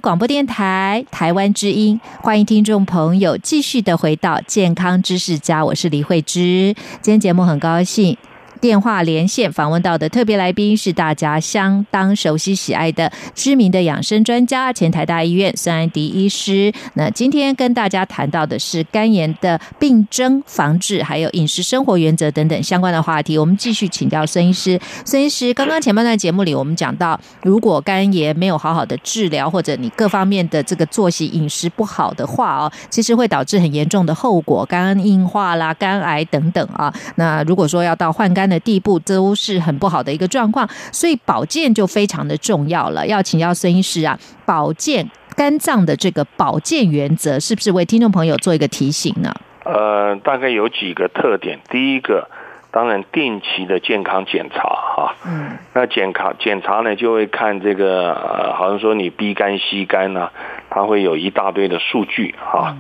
[0.00, 6.74] 广播电台台湾之音，欢迎听众朋友继续的回到健康知识家，我是李慧芝。
[7.02, 8.16] 今天节目很高兴。
[8.60, 16.70] 电话连线访问到的特别来宾是大家相当熟悉喜爱的知名的养生专家，前台大医院孙安迪医师。
[16.94, 23.38] 那今天跟大家谈到的是肝炎的病症防治，还有饮食生活原则等等相关的话题。
[23.38, 24.78] 我们继续请教孙医师。
[25.06, 36.92] 孙医师，刚刚前半段节目里我们讲到，如果肝炎没有好好的治疗，或者你各方面的这个作息饮食不好的话哦，其实会导致很严重的后果，肝硬化啦、肝癌等等啊。
[37.14, 43.06] 那如果说要到换肝的地步都是很不好的一个状况，所以保健就非常的重要了。
[43.06, 49.32] 要请教孙医师啊，保健肝脏的这个保健原则，是不是为听众朋友做一个提醒呢？
[49.64, 51.60] 呃，大概有几个特点。
[51.70, 52.28] 第一个，
[52.72, 55.14] 当然定期的健康检查哈。
[55.24, 55.56] 嗯。
[55.74, 60.30] 那检查检查呢，就会看这个，呃，好像说你 B 肝、C 肝呢，
[60.70, 62.76] 它会有一大堆的数据哈。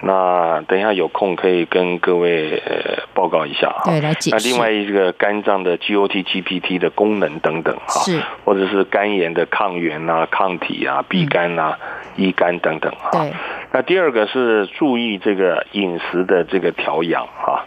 [0.00, 3.82] 那等一下有空可以跟各位呃报告一下哈。
[3.86, 4.36] 对，来解释。
[4.36, 11.76] 那另外一个肝脏的 GOT、GPT 的功能等等哈，是，或者是肝炎的抗原啊、抗体啊、B 肝啊、
[12.16, 13.10] E 肝等等哈。
[13.10, 13.32] 对。
[13.72, 17.64] 那第二个是注意这个饮食的这个调养哈。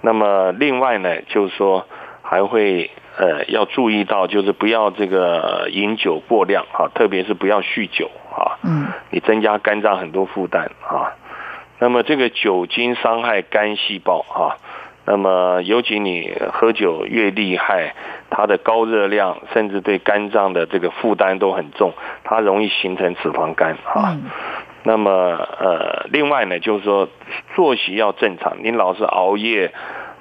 [0.00, 1.86] 那么另外呢，就是说
[2.22, 8.56] 还会呃要注意到，就是不要这个饮酒过量哈，特别是不要酗酒啊。
[8.62, 8.86] 嗯。
[9.10, 11.10] 你增加肝脏很多负担啊。
[11.80, 14.58] 那么这个酒精伤害肝细胞啊，
[15.04, 17.94] 那么尤其你喝酒越厉害，
[18.30, 21.92] 它的高热量甚至对肝脏的这个负担都很重，
[22.24, 24.18] 它容易形成脂肪肝啊。
[24.82, 27.08] 那么呃，另外呢，就是说
[27.54, 29.72] 作息要正常，你老是熬夜，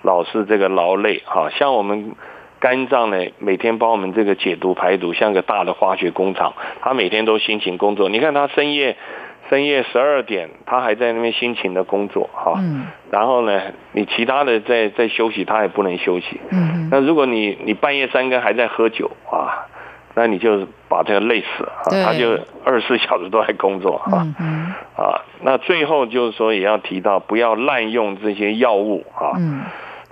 [0.04, 2.16] 老是这个劳累哈，像我们
[2.60, 8.96] 肝脏呢，每天帮我们这个解毒排毒，像个大的化学工厂，它每天都辛勤工作，你看它深夜。
[9.50, 12.56] 深夜十二点，他还在那边辛勤的工作哈。
[12.58, 12.88] 嗯。
[13.12, 13.62] 然后呢，
[13.94, 16.40] 你其他的在在休息，他也不能休息。
[16.52, 16.90] 嗯。
[16.92, 19.66] 那如果你你半夜三更还在喝酒啊，
[20.16, 22.04] 那你就把这个累死啊。
[22.04, 24.28] 他就二十四小时都在工作啊。
[24.40, 24.74] 嗯。
[24.98, 29.32] 啊，那最后就是说，也要提到不要滥用这些药物啊。
[29.38, 29.64] 嗯。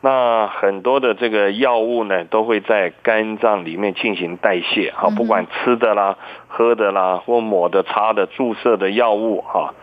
[0.05, 6.15] 那很多的这个药物呢，都会在肝脏里面进行代谢，哈，不管吃的啦、
[6.47, 9.73] 喝的啦，或抹的、擦的、注射的药物，哈。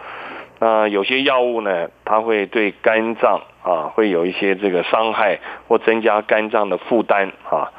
[0.60, 7.72] 那有些药物呢，它会对肝脏啊，会有一些这个伤害，或增加肝脏的负担，啊。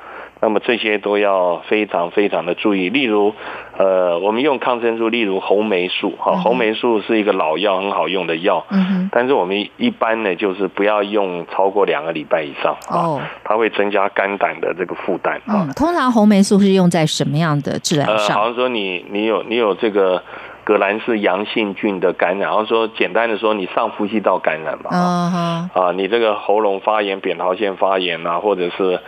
[0.43, 2.89] 那么这些都要非常非常的注意。
[2.89, 3.33] 例如，
[3.77, 8.65] 呃，我们用抗生素，例如红霉素，哈，红霉素是一个老药，很好用的药。
[8.69, 12.75] 嗯但是我们一般呢，就是不要用超过两个礼拜以上。
[12.89, 13.21] 哦。
[13.45, 15.39] 它会增加肝胆的这个负担。
[15.47, 15.71] 嗯。
[15.77, 18.35] 通常红霉素是用在什么样的治疗上？
[18.35, 20.21] 呃，好像说你你有你有这个
[20.65, 24.89] 革兰氏阳性菌的感染，然后说简单的说，你上呼吸道感染嘛。
[24.91, 28.99] 啊啊，你这个喉咙发炎、扁桃腺发炎啊，或者是。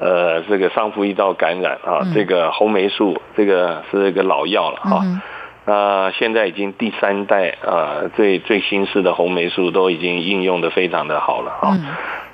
[0.00, 5.04] 呃，这个上呼吸道感染啊，这个红霉素，这个是一个老药了哈。
[5.66, 11.76] 那现在已经第三代啊，最最新式的红霉素都已经应用的非常的好了哈。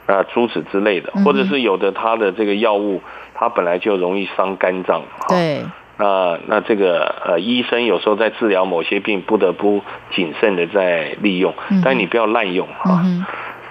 [0.06, 3.02] 那诸此之类的，或者是有的它的这个药物，
[3.34, 5.02] 它本来就容易伤肝脏。
[5.28, 5.64] 对。
[5.98, 13.02] 那那这个呃，医生有时候在治疗某些病，不得不谨慎的在利用，但你不要滥用啊。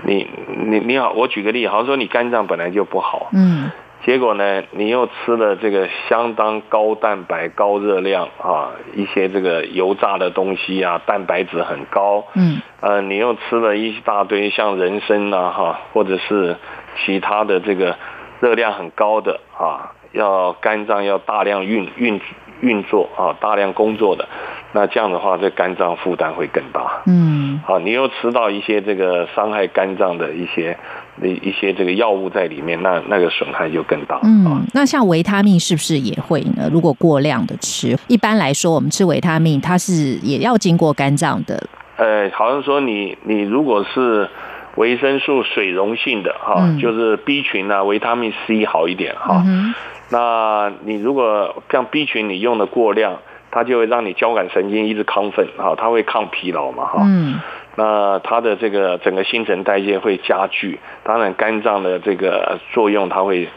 [0.03, 0.27] 你
[0.67, 3.29] 你你好，我举个例，好像说你肝脏本来就不好。
[3.31, 3.71] 嗯。
[4.05, 12.23] 结果呢，你又吃了这个相当高蛋白、高热量啊，一些这个油炸的东西啊，蛋白质很高。
[12.35, 12.61] 嗯。
[12.81, 16.55] 呃，你又吃了一大堆像人参啊，哈，或者是
[17.03, 17.97] 其他的这个
[18.41, 22.21] 热量很高的啊，要肝脏要大量运运
[22.61, 24.27] 运作啊，大量工作的，
[24.71, 27.01] 那这样的话，这肝脏负担会更大。
[27.07, 27.59] 嗯。
[27.65, 30.77] 好，你又吃到一些这个伤害肝脏的一些。
[31.23, 34.19] 一一些这个药物在里面，那那个损害就更大。
[34.23, 36.69] 嗯，那像维他命是不是也会呢？
[36.71, 41.62] 如果过量的吃，一般来说，我们吃维他命，它是也要经过肝脏的。
[41.97, 44.30] 呃，好像说你你如果是
[44.75, 49.41] 维生素水溶性的哈，就是 B 群啊，维他命 C 好一点哈。
[49.45, 49.73] 嗯
[50.10, 53.17] 那你如果像 B 群你用的过量，
[53.49, 57.01] 它就会让你交感神经一直亢奋哈，它会抗疲劳嘛哈。
[57.04, 57.39] 嗯。
[57.75, 63.47] 那它的这个整个新陈代谢会加剧，当然肝脏的这个作用它会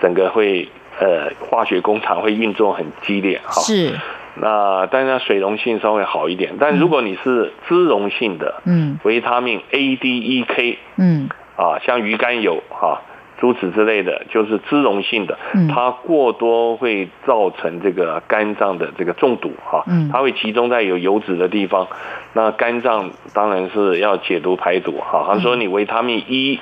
[0.00, 0.68] 整个会
[0.98, 3.60] 呃化学工厂会运作很激烈哈。
[3.60, 3.92] 是，
[4.36, 8.98] 那但是它水溶性稍微好一点，但如果你是脂溶性的，嗯。
[9.02, 11.28] 维他命 A、D、E、K 嗯。
[11.56, 13.02] 啊，像鱼肝油哈、
[13.40, 21.88] 诸此之类的，就是脂溶性的嗯，它过多会造成这个肝脏的这个中毒哈嗯，它会集中在有油脂的地方，
[22.34, 25.24] 那肝脏当然是要解毒排毒哈。
[25.26, 26.60] 他说你维他命 E。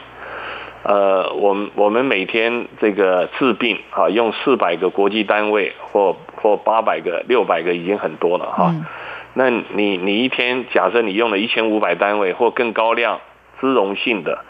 [0.84, 8.70] 呃，我们我们每天这个治病啊，用四百个国际单位或或八百个、六百个已经很多了哈。
[8.70, 8.86] 嗯
[9.34, 13.20] 那你你一天假设你用了一千五百单位或更高量
[13.60, 14.44] 脂溶性的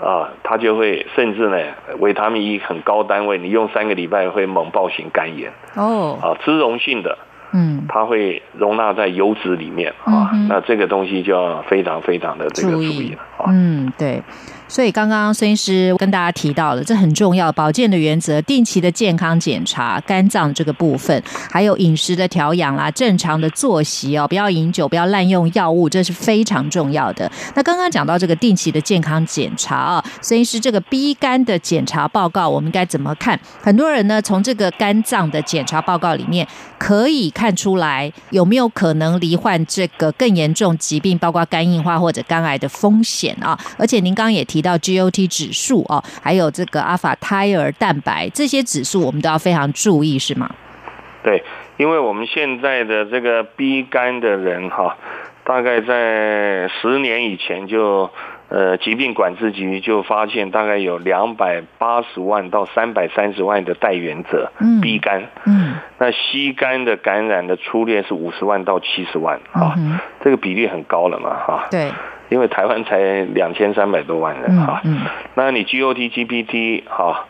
[0.00, 1.58] 啊，它就会甚至呢
[1.98, 7.18] 维他命 E 很高单位，你用三个礼拜会猛暴型肝炎哦啊，脂溶性的
[7.52, 13.44] 嗯它会容纳在油脂里面嗯啊哼，那这个东西就要非常非常的这个注意了啊。
[13.48, 14.22] 嗯对。
[14.70, 27.30] 所以刚刚孙医师跟大家提到了，这很重要，保健的原则，定期的健康检查肝脏这个部分，还有饮食的调养啦，正常的作息哦，不要饮酒，不要滥用药物，这是非常重要的。
[27.56, 33.38] 那刚刚讲到这个定期的健康检查啊，孙医师这个 B 肝的检查报告，我们该怎么看？
[33.60, 36.46] 很多人呢，从这个肝脏的检查报告里面
[36.78, 43.58] 可以看出来有没有可能罹患这个更严重疾病，包括肝硬化或者肝癌的风险啊。
[43.76, 50.50] 而且您刚刚也提到 GOT 指数哦、还有这个阿法胎儿蛋白这些指数，我们都要非常注意，是吗？
[51.22, 51.42] 对，
[51.76, 54.96] 因为我们现在的这个 B 肝的人哈，
[55.44, 58.10] 大概在十年以前就，
[58.48, 65.74] 呃，疾病管制局就发现大概有两百八十万到三百三十万的带源者、嗯 B 肝，嗯。
[65.98, 71.92] 那 C 肝的感染的初略是五十万到七十万啊，嗯这个比例很高了嘛哈，对，
[72.30, 72.98] 因为台湾才
[73.34, 74.96] 两千三百多万人哈，嗯。
[75.02, 77.26] 嗯那你 GOT、GPT 哈，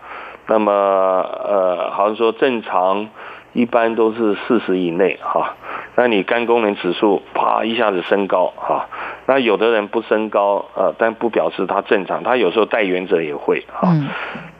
[0.46, 3.08] 那么呃，好像说正常
[3.52, 5.54] 一般都是四十以内哈，
[5.96, 8.88] 那你肝功能指数啪一下子升高哈，
[9.26, 14.08] 那有的人不升高呃，但不表示他正常，他有时候带原者也会哈，嗯。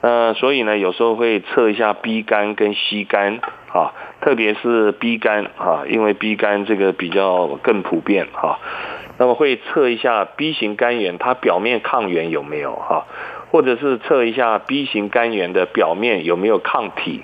[0.01, 3.39] 呃，所以呢，有时候会测一下 B 肝跟 C 肝
[3.71, 8.59] 啊，特别是 B 肝啊，因为 B 肝这个比较更普遍哈、
[9.17, 13.05] 那么会测一下 B 型肝炎它表面抗原有没有哈、
[13.51, 17.23] 或者是测一下 B 型肝炎的表面有没有抗体。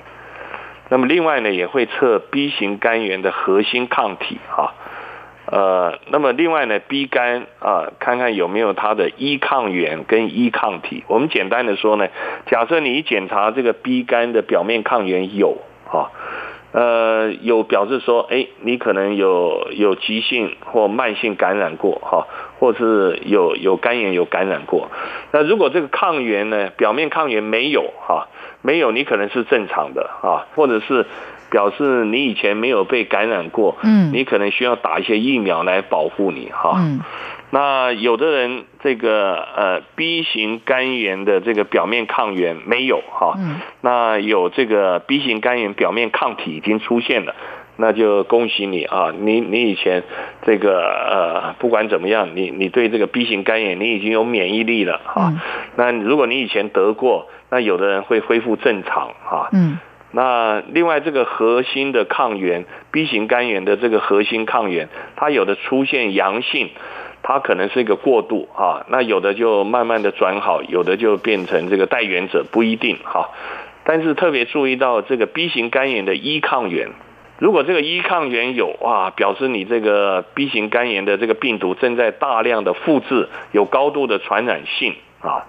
[0.90, 4.74] 那么另外呢，也会测 B 型肝炎的核心抗体哈、
[5.48, 11.04] 呃，那么另外呢，B 肝啊，看看有没有它的一抗原跟一抗体。
[11.08, 12.08] 我们简单的说呢，
[12.46, 15.58] 假设你一检查这个 B 肝的表面抗原有
[15.92, 16.12] 啊，
[16.74, 22.28] 呃，有表示说，哎，你可能有有急性或慢性感染过哈、
[22.60, 24.90] 或是有有肝炎有感染过。
[25.32, 28.28] 那如果这个抗原呢，表面抗原没有哈、
[28.62, 31.06] 没有，你可能是正常的啊，或者是
[31.50, 36.76] 表示你以前没有被感染过，嗯你可能需要打一些疫苗来保护你哈。
[36.78, 37.00] 嗯
[37.50, 47.36] 那有的人这个呃 B 型肝炎的这个表面抗原没有哈，嗯那有这个 B 型肝炎表面抗体已经出现了。
[47.80, 49.14] 那就恭喜你啊！
[49.16, 50.02] 你你以前
[50.48, 55.40] 这个呃，不管怎么样，你你对这个 B 型肝炎你已经有免疫力了哈、嗯
[55.76, 59.78] 那如果你以前得过，那有的人会恢复正常哈、嗯
[60.10, 66.72] 那另外这个核心的抗原，B 型肝炎的这个核心抗原，它有的出现阳性，
[67.24, 73.32] 它可能是一个过渡啊，那有的就慢慢的转好，有的就变成这个带源者，不一定哈、
[73.84, 76.90] 但是特别注意到这个 B 型肝炎的一抗原，
[77.38, 85.46] 如果这个一抗原有啊，表示你这个 B 型肝炎的这个病毒正在大量的复制，有高度的传染性啊。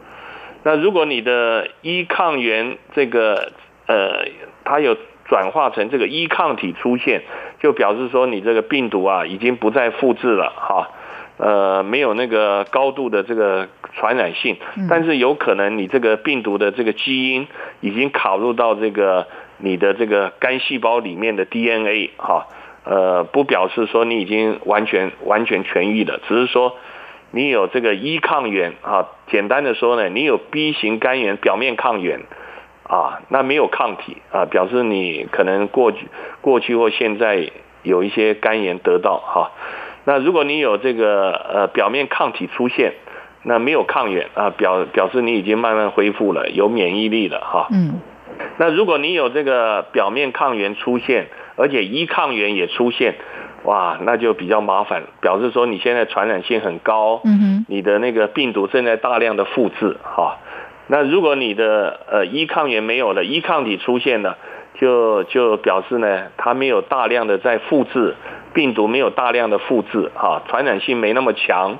[0.65, 3.53] 那如果你的一抗原这个
[3.87, 4.27] 呃，
[4.65, 7.23] 它有转化成这个一抗体出现，
[7.61, 10.91] 就表示说你这个病毒啊已经不再复制了哈。
[11.39, 14.57] 呃，没有那个高度的这个传染性，
[14.91, 17.47] 但是有可能你这个病毒的这个基因
[17.81, 19.27] 已经卡入到这个
[19.59, 22.47] 你的这个肝细胞里面的 DNA 哈，
[22.85, 26.77] 呃，不表示说你已经完全完全痊愈了，只是说
[27.31, 32.21] 你有这个一抗原啊，简单的说呢，你有 B 型肝炎表面抗原
[32.83, 36.09] 啊，那没有抗体啊，表示你可能过去
[36.41, 37.51] 过去或现在
[37.83, 39.53] 有一些肝炎得到哈、
[40.05, 42.95] 那如果你有这个呃表面抗体出现，
[43.45, 48.01] 那没有抗原啊，表表示你已经慢慢恢复了，有免疫力了哈、嗯。
[48.59, 53.15] 那如果你有这个表面抗原出现，而且一抗原也出现，
[53.65, 57.67] 哇，那就比较麻烦，表示说你现在传染性很高，嗯哼。
[57.69, 60.39] 你的那个病毒正在大量的复制哈。
[60.89, 64.39] 那如果你的呃一抗原没有了，一抗体出现了，
[64.79, 68.15] 就就表示呢，它没有大量的在复制，
[68.55, 71.77] 病毒没有大量的复制，哈，传染性没那么强，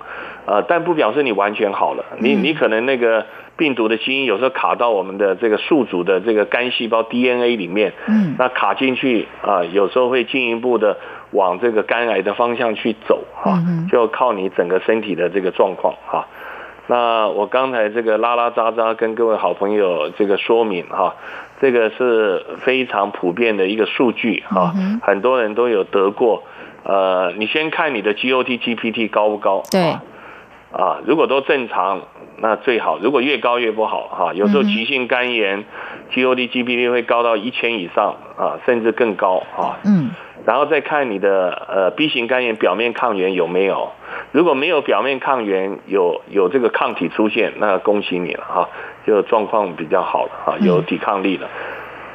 [0.47, 3.25] 呃，但不表示你完全好了，你你可能那个
[3.57, 10.97] 病毒的基因有时候卡到我们的这个宿主的这个肝细胞 DNA 里面，嗯，那卡进去啊，有时候会进一步的
[11.31, 16.27] 往这个肝癌的方向去走，哈，就靠你整个身体的这个状况，哈。
[16.89, 21.15] 那我刚才这个拉拉扎扎跟各位好朋友这个说明哈，
[21.61, 24.73] 这个是非常普遍的一个数据哈，
[25.03, 26.43] 很多人都有得过。
[26.85, 29.63] 呃，你先看你的 GOT、GPT 高不高？
[29.71, 29.97] 对。
[30.71, 32.03] 啊，如果都正常，
[32.39, 34.35] 那最好；如果越高越不好哈。
[34.35, 35.65] 有时候急性肝炎
[36.13, 39.79] ，GOT、GPT 会高到一千以上啊，甚至更高啊。
[39.85, 40.11] 嗯。
[40.47, 43.91] 然后再看你的呃 B 型肝炎表面抗原有没有。
[44.33, 48.69] 如果没有表面抗原，有有这个抗体出现，那恭喜你了哈，
[49.07, 51.49] 就状况比较好了哈，有抵抗力了。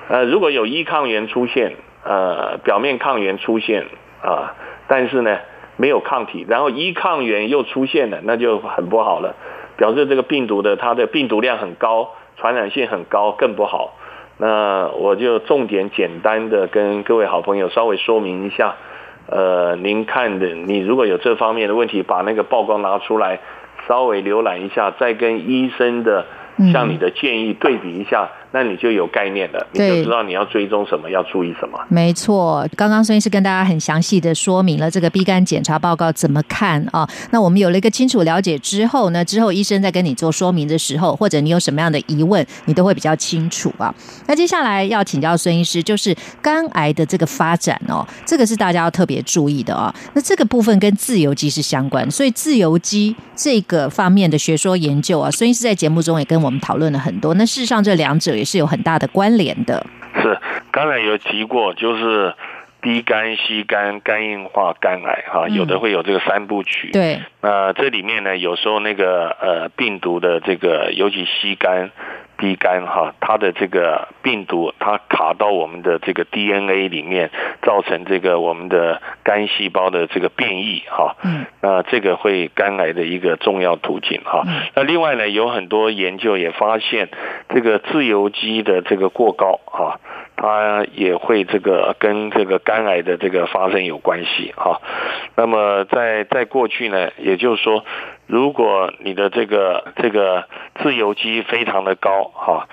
[0.10, 3.86] 呃，如果有一抗原出现，呃，表面抗原出现
[4.24, 4.56] 啊，
[4.88, 5.38] 但是呢
[5.78, 9.36] 没有抗体，然后一抗原又出现了，那就很不好了，
[9.78, 13.94] 表示这个病毒的它的病毒量很高，传染性很高，更不好。
[14.38, 18.76] 那我就重点简单的跟各位好朋友稍微说明一下。
[19.28, 23.40] 呃，您看的，你如果有这方面的问题，把那个报告拿出来，
[23.88, 26.26] 稍微浏览一下，再跟医生的
[26.74, 28.30] 向你的建议对比一下。
[28.56, 31.80] 那你就有概念了，你就知道你要追踪什么，要注意什么。
[31.90, 37.10] 没错，刚刚孙医师跟大家很详细的说明了这个 B 肝检查报告怎么看啊。
[37.32, 43.92] 那我们有了一个清楚了解之后呢，之后医生在跟你做说明的时候，或者你有什么样的疑问，你都会比较清楚啊。
[44.28, 49.92] 那接下来要请教孙医师，就是肝癌的这个发展哦，这个是大家要特别注意的啊。
[50.14, 57.34] 那这个部分跟自由基是相关，所以自由基这个方面的学说研究啊，孙医师在节目中也跟我们讨论了很多。
[57.34, 59.86] 那事实上这两者也是有很大的关联的。
[60.22, 60.38] 是，
[60.70, 62.34] 刚才有提过，就是
[62.82, 66.92] 低肝、吸肝、肝硬化、肝癌，哈，有的会有这个三部曲。
[66.92, 67.22] 对。
[67.40, 71.90] 那这里面呢，有时候那个呃病毒的这个，尤其吸肝。
[72.44, 77.32] B 肝哈，它的这个病毒它卡到我们的这个 DNA 里面，
[77.62, 81.16] 造成这个我们的肝细胞的这个变异哈。
[81.24, 81.46] 嗯。
[81.62, 84.44] 那这个会肝癌的一个重要途径哈。
[84.76, 87.08] 那另外呢，有很多研究也发现，
[87.48, 90.02] 这个自由基的这个过高哈，
[90.44, 94.82] 它也会这个跟这个肝癌的这个发生有关系哈。
[95.38, 97.86] 那么在在过去呢，也就是说。
[98.26, 100.46] 如果你的这个这个
[100.82, 102.68] 自由基非常的高哈，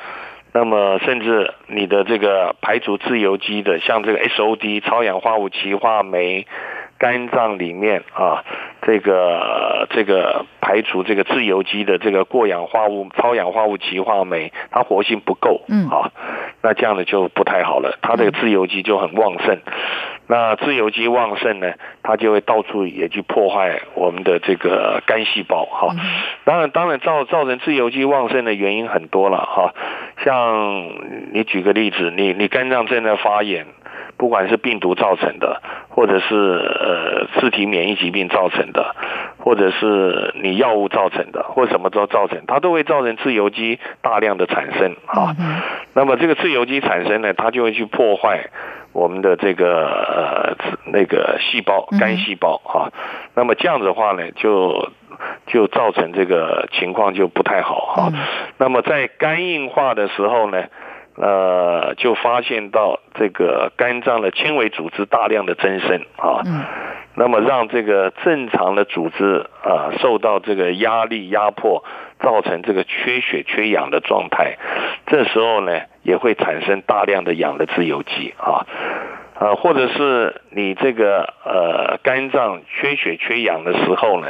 [0.53, 6.47] 那么甚至你的这个排除自由基的，像这个 SOD 超氧化物歧化酶，
[6.99, 8.45] 肝脏里面啊，
[8.83, 16.13] 这个这个排除这个自由基的这个过氧化物超氧化物歧化酶，它活性不够，嗯啊，
[16.63, 19.59] 那这样的就不太好了，它这个自由基就很旺盛。
[20.27, 25.97] 那自由基旺盛呢，它就会到处也去破坏我们的这个肝细胞哈。
[26.45, 29.75] 当然，当然造造成自由基旺盛的原因很多了哈。
[30.23, 30.89] 像
[31.33, 33.67] 你举个例子，你你肝脏正在发炎，
[34.21, 38.95] 不管是病毒造成的，或者是呃自体免疫疾病造成的，
[39.39, 45.35] 或者是你药物造成的，或什么都造成，它都会造成自由基大量的产生啊。
[45.95, 48.51] 那么这个自由基产生呢，它就会去破坏。
[48.93, 50.57] 我们的这个呃
[50.93, 52.91] 那个细胞肝细胞哈，
[53.35, 54.91] 那么这样子的话呢，就
[55.47, 58.13] 就造成这个情况就不太好哈。
[58.59, 60.65] 那么在肝硬化的时候呢，
[61.21, 66.43] 呃，就发现到这个肝脏的纤维组织大量的增生啊，
[67.15, 71.85] 那么让这个正常的组织啊受到这个压力压迫。
[72.23, 74.59] 造成这个缺血缺氧的状态，
[75.07, 78.67] 这时候呢也会产生大量的氧的自由基啊，
[79.41, 84.29] 呃，或者是你这个呃肝脏缺血缺氧的时候呢，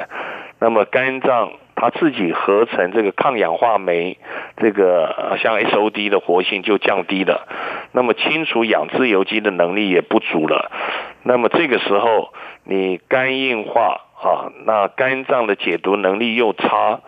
[0.61, 4.19] 那么肝脏它自己合成这个抗氧化酶，
[4.57, 7.49] 这个像 SOD 的活性就降低了，
[7.91, 10.71] 那么清除氧自由基的能力也不足了，
[11.25, 12.33] 那么这个时候
[12.63, 17.01] 你肝硬化啊，那肝脏的解毒能力又差。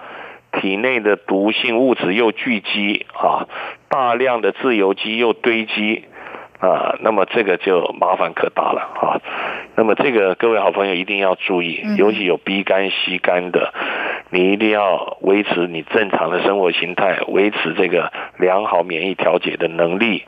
[0.61, 3.49] 体内的毒性物质又聚集啊，
[3.89, 6.05] 大量的自由基又堆积
[6.63, 9.19] 啊，那么这个就麻烦可大了啊。
[9.75, 13.75] 那么这个各位好朋友一定要注意，尤其有 B 肝、C 肝的，
[14.31, 20.23] 你一定要维持你正常的生活形态，维持这个良好免疫调节的能力。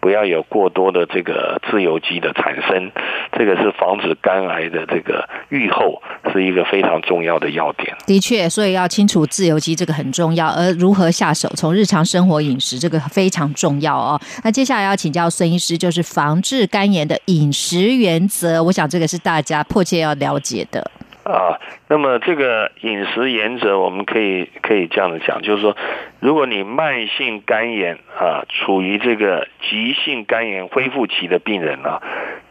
[0.00, 2.90] 不要有过多的这个自由基的产生，
[3.36, 7.94] 这个是防止肝癌的这个预后是一个非常重要的要点。
[8.06, 14.20] 的确，所以要清楚自由基这个很重要，而如何下手，从日常生活饮食这个非常重要哦。
[14.42, 20.90] 那接下来要请教孙医师，就是防治肝炎的饮食原则，我想这个是大家迫切要了解的。
[21.32, 25.76] 啊，那么这个饮食原则，我们可以可以这样子讲，就是说，
[26.20, 32.02] 如果你慢性肝炎啊，处于这个急性肝炎恢复期的病人啊，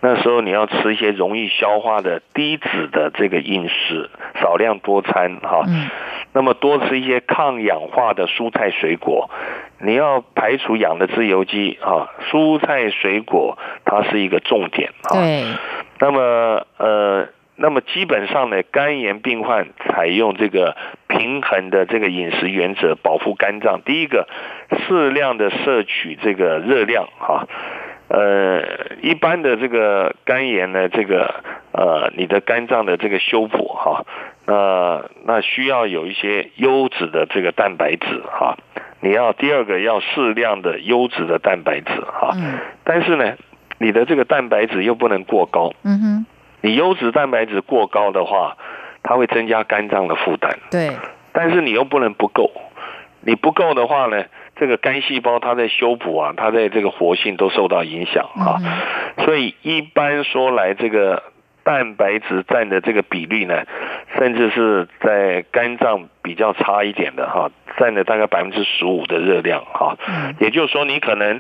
[0.02, 4.10] 那时候你要吃一些容易消化的低脂的这个饮食，
[4.42, 5.64] 少量多餐哈。
[5.68, 5.90] 嗯。
[6.32, 9.30] 那么多吃一些抗氧化的蔬菜水果，
[9.82, 15.14] 你要排除氧的自由基啊，蔬菜水果它是一个重点啊。
[15.14, 15.44] 对。
[16.00, 17.28] 那么呃。
[17.62, 23.82] 那么基本上呢，肝炎病患采用这个平衡的这个饮食原则，保护肝脏。
[23.82, 24.28] 第一个，
[24.88, 27.48] 适量的摄取这个热量哈。
[28.08, 28.64] 呃，
[29.04, 31.44] 一般的这个肝炎呢，这个
[31.74, 34.06] 呃，你的肝脏的这个修补哈，
[34.48, 38.58] 那那需要有一些优质的这个蛋白质哈。
[39.02, 42.32] 你要第二个要适量的优质的蛋白质哈。
[42.36, 42.58] 嗯。
[42.84, 43.36] 但是呢，
[43.78, 45.74] 你的这个蛋白质又不能过高。
[45.84, 46.26] 嗯哼。
[46.62, 48.58] 你优质蛋白质过高的话，
[49.02, 50.60] 它会增加肝脏的负担。
[50.70, 50.92] 对，
[51.32, 52.52] 但是你又不能不够，
[53.22, 54.26] 你不够的话呢，
[54.58, 58.60] 这个肝细胞它在修补啊，它在这个活性都受到影响啊。
[59.24, 61.24] 所以一般说来，这个
[61.64, 63.64] 蛋白质占的这个比例呢，
[64.18, 69.96] 甚至是在肝脏比较差一点的哈，占了大概百分之十五的热量哈。
[70.40, 71.40] 也就是说，你可能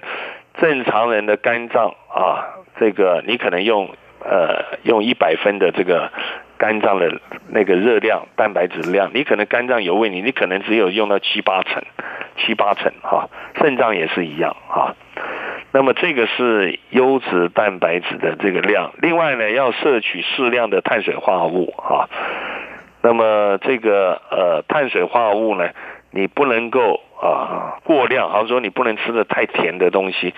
[0.62, 3.90] 正常人的肝脏啊，这个你可能用。
[4.24, 6.12] 呃，用一百分的这个
[6.58, 11.84] 肝脏的那个热量、蛋白质量，你可能肝脏有问题，你可能只有用到七八成，
[12.38, 13.30] 七八成哈。
[13.56, 14.96] 肾脏也是一样哈。
[15.72, 22.10] 那么这个是优质蛋白质的这个量，另外呢，要摄取适量的碳水化合物哈。
[23.02, 25.70] 那么这个呃碳水化合物呢？
[26.12, 30.34] 你不能够啊过量，好像说你不能吃的太甜的东西，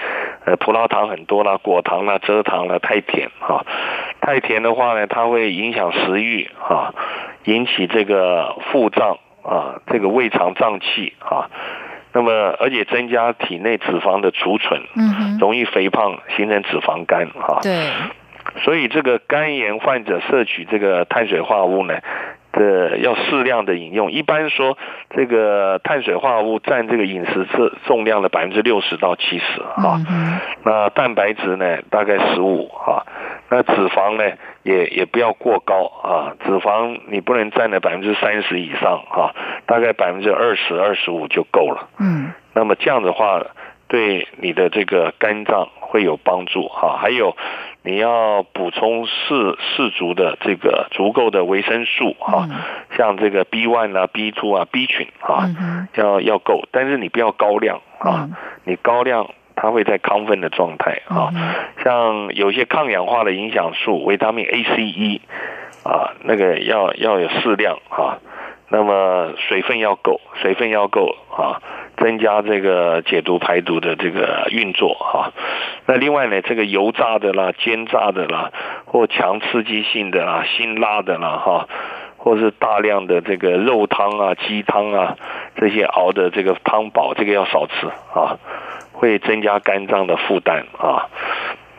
[0.46, 3.66] 呃，葡萄糖很多啦，果糖啦，蔗糖啦，太甜哈。
[4.20, 6.94] 太甜的话呢，它会影响食欲啊，
[7.46, 11.50] 引起这个腹胀啊，这个胃肠胀气啊。
[12.14, 17.60] 那么而且增加体内脂肪的储存，嗯容易肥胖，形成脂肪肝哈。
[17.62, 17.88] 对。
[18.64, 22.00] 所以这个肝炎患者摄取这个碳水化合物呢？
[22.52, 24.78] 的要适量的饮用，一般说
[25.16, 30.02] 这个碳水化合物占这个饮食重重量的百分之六十到七十啊，
[30.64, 33.06] 那蛋白质呢大概十五啊，
[33.50, 39.34] 那脂肪呢也也不要过高啊，脂肪你不能占了百分之三十以上啊，
[39.66, 41.88] 大概百分之二十二十五就够了。
[42.00, 43.42] 嗯，那么这样的话
[43.88, 47.36] 对你的这个肝脏会有帮助哈，还有。
[47.84, 52.48] 你要补充适适足的这个足够的维生素哈，
[52.96, 55.50] 像这个 B one 啊、B two 啊、B 群啊，
[55.96, 58.30] 要要够，但是你不要高量啊，
[58.66, 61.34] 你高量它会在亢奋的状态啊。
[61.84, 65.22] 像有些抗氧化的影响素，维他命 A、C、E
[65.84, 68.20] 啊，那个要要有适量啊。
[68.72, 71.62] 那么水分要够，水分要够啊。
[71.98, 75.32] 增加这个解毒排毒的这个运作哈，
[75.86, 78.52] 那另外呢，这个油炸的啦、煎炸的啦，
[78.86, 81.68] 或强刺激性的啦、辛辣的啦哈，
[82.18, 85.16] 或是大量的这个肉汤啊、鸡汤啊
[85.58, 88.40] 这些熬的这个汤宝，这个要少吃啊，
[88.94, 91.06] 会增加肝脏的负担啊。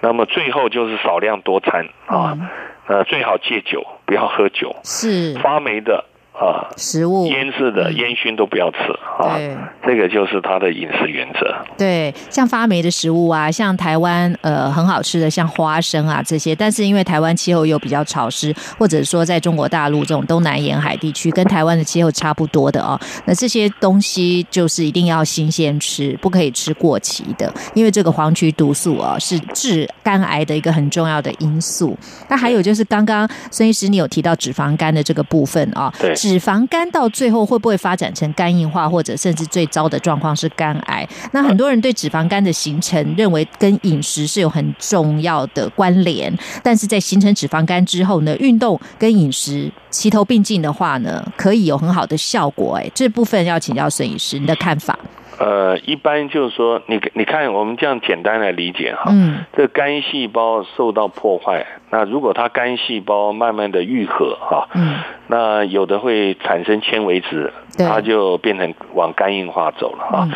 [0.02, 2.38] 那么最后就是少量多餐啊，
[2.86, 6.04] 呃，最好戒酒，不要喝酒，是发霉的。
[6.32, 8.78] 啊，食物腌制的、烟熏都不要吃
[9.18, 9.36] 啊。
[9.36, 9.54] 对，
[9.86, 11.54] 这个就是它的饮食原则。
[11.76, 31.94] 对，像发霉的食物啊，像台湾呃很好吃的像花生啊这些，但是因为台湾气候又比较潮湿，或者说在中国大陆这种东南沿海地区，跟台湾的气候差不多的哦，那这些东西就是一定要新鲜吃，不可以吃过期的，因为这个黄曲毒素啊是致肝癌的一个很重要的因素。
[32.30, 36.14] 那还有就是刚刚孙医师你有提到脂肪肝的这个部分啊，对。
[36.22, 41.04] 脂肪肝到最后会不会发展成肝硬化，或者甚至最糟的状况是肝癌？
[41.32, 52.76] 那很多人对脂肪肝的形成认为跟饮食是有很重要的关联，但是在形成脂肪肝之后呢，运动跟饮食齐头并进的话呢，可以有很好的效果。
[52.76, 54.96] 哎，这部分要请教孙医师，你的看法？
[55.42, 70.28] 呃，一般就是说，你你看，我们这样简单来理解哈，嗯，这肝细胞受到破坏，那如果它肝细胞慢慢的愈合哈，嗯，那有的会产生纤维质，它就变成往肝硬化走了哈，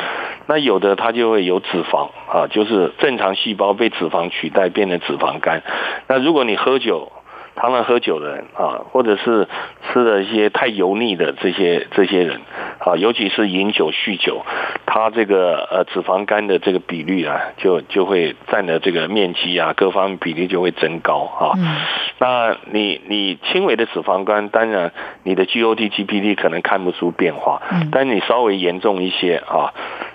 [0.48, 5.62] 那有的它就会有脂肪啊，就是正常细胞被脂肪取代变成脂肪肝，
[6.08, 7.12] 那如果你喝酒。
[7.56, 9.48] 常常喝酒的人啊，或者是
[9.82, 12.40] 吃了一些太油腻的这些这些人，
[12.78, 14.44] 啊，尤其是饮酒酗酒，
[14.84, 21.52] 他这个呃脂肪肝的这个比率啊，就就会占的这个面积啊，各方面比例就会增高啊。
[21.56, 21.76] 嗯
[22.18, 24.90] 那你你轻微的脂肪肝，当然
[25.22, 29.74] 你的 GOT、GPT 可能看不出变化，嗯但你稍微严重一些啊，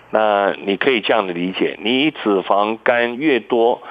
[0.09, 3.83] 那你可以这样的理解，你脂肪肝越多，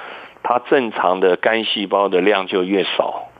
[0.43, 3.30] 它正常的肝细胞的量就越少啊。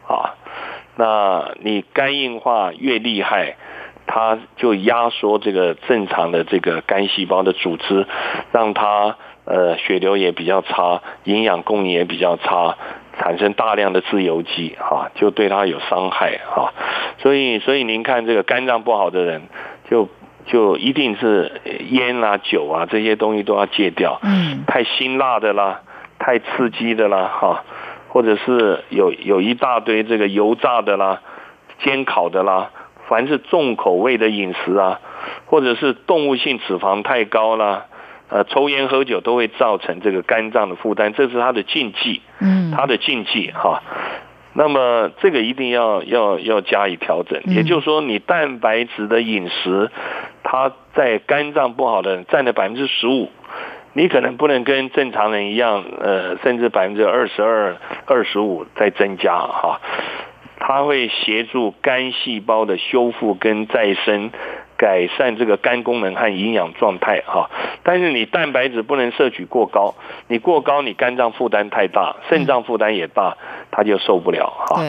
[0.96, 3.56] 那你肝硬化越厉害，
[4.06, 8.06] 它就压缩这个正常的这个肝细胞的组织，
[8.52, 9.16] 让它
[9.46, 12.76] 呃血流也比较差，营养供应也比较差，
[13.18, 16.74] 产生大量的自由基哈，就对它有伤害哈。
[17.20, 19.44] 所以所以您看这个肝脏不好的人，
[19.89, 20.10] 就
[20.46, 25.82] 就一定是烟啊酒啊这些东西都要戒掉，嗯，太辛辣的啦，
[26.20, 27.64] 太刺激的啦哈。
[28.12, 31.22] 或者是有有一大堆这个油炸的啦、
[31.80, 32.72] 煎烤的啦，
[33.07, 34.99] 凡是重口味的饮食啊，
[35.45, 37.86] 或者是动物性脂肪太高啦，
[38.28, 43.82] 呃，抽烟喝酒都会造成这个肝脏的负担，这是它的禁忌，嗯，它的禁忌哈。
[44.53, 49.89] 那么这个一定要要要加以调整，也就是说，你蛋白质的饮食，
[50.43, 53.30] 它在肝脏不好的人占了百分之十五。
[53.94, 57.76] 你可能不能跟正常人一样，呃，甚至百分之二十二、
[58.06, 59.82] 二十五在增加哈，
[60.60, 64.32] 它会协助肝细胞的修复跟再生，
[64.78, 67.50] 改善这个肝功能和营养状态哈。
[67.84, 69.96] 但是你蛋白质不能摄取过高，
[70.30, 73.36] 你过高你肝脏负担太大，肾脏负担也大，
[73.72, 74.82] 它就受不了哈。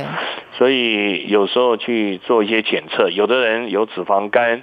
[0.53, 4.63] 所以有时候去做一些检测，有的人有脂肪肝，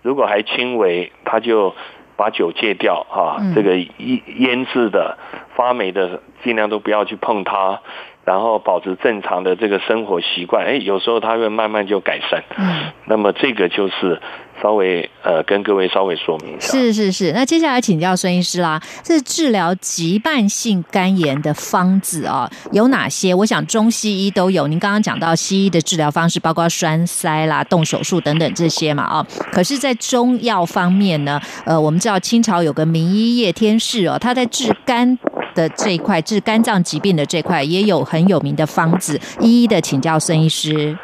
[0.00, 1.74] 如果还轻微，他就。
[2.16, 5.18] 把酒戒掉啊，这个腌腌制的、
[5.56, 7.80] 发霉的，尽量都不要去碰它，
[8.24, 10.64] 然后保持正常的这个生活习惯。
[10.66, 12.42] 哎，有时候它会慢慢就改善。
[12.56, 14.20] 嗯，那么这个就是。
[14.62, 16.70] 稍微呃，跟各位稍微说明一下。
[16.70, 23.34] 是是是，那接下来请教孙医师啦，这治疗急慢性肝炎的方子啊有哪些？
[23.34, 24.68] 我想中西医都有。
[24.68, 29.26] 您刚刚讲到西医的治疗方式，包括栓塞啦、动手术等等这些嘛啊。
[29.52, 35.18] 可是，在中药方面呢，呃，我们知道清朝有个名医叶天士哦，他在治肝
[35.54, 40.96] 的这一块，治肝脏疾病的这块也有很有名的方子，一一的请教孙医师。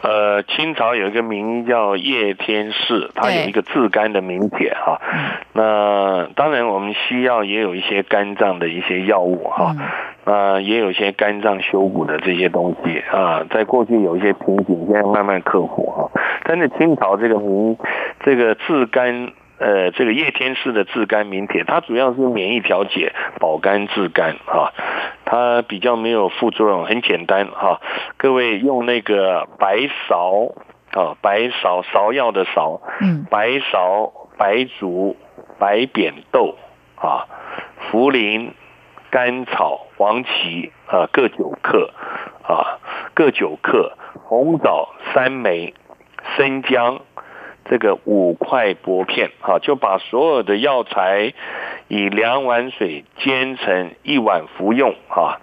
[0.00, 5.00] 呃，清朝有一个名医叫叶天士，他有一个治肝的名帖哈。
[5.52, 9.74] 那当然，我们西药也有一些肝脏的一些药物哈。
[10.24, 16.20] 啊，也有一些肝脏修补的这些东西啊，在过去有一些瓶颈，现在慢慢克服哈。
[16.44, 17.76] 但是清朝这个名，
[18.24, 19.32] 这个治肝。
[19.58, 24.72] 呃，这个叶天士的治肝名帖，它主要是免疫调节、保肝治肝哈，
[25.24, 27.80] 它比较没有副作用，很简单哈。
[28.16, 29.76] 各位用那个白
[30.08, 30.52] 芍
[30.92, 35.16] 啊，白芍芍药的芍，嗯，白芍、白术、
[35.58, 36.56] 白扁豆
[36.94, 37.26] 啊，
[37.90, 38.50] 茯苓、
[39.10, 41.90] 甘草、黄芪啊，各九克
[42.44, 42.78] 啊，
[43.12, 43.92] 各九克，
[44.22, 45.74] 红枣、三枚、
[46.36, 47.00] 生姜。
[47.68, 51.34] 这个五块薄片，哈，就把所有的药材
[51.88, 55.40] 以两碗水煎成一碗服用，哈。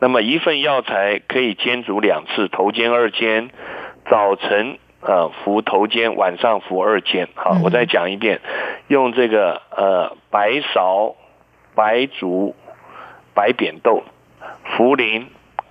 [0.00, 3.50] 那么一份药材可以煎煮两次，头煎二煎，
[4.08, 8.40] 早晨呃服头煎，晚上服二煎，好，我再讲一遍，
[8.86, 11.14] 用这个呃白芍、
[11.74, 12.54] 白术、
[13.34, 14.04] 白扁豆、
[14.76, 15.24] 茯苓、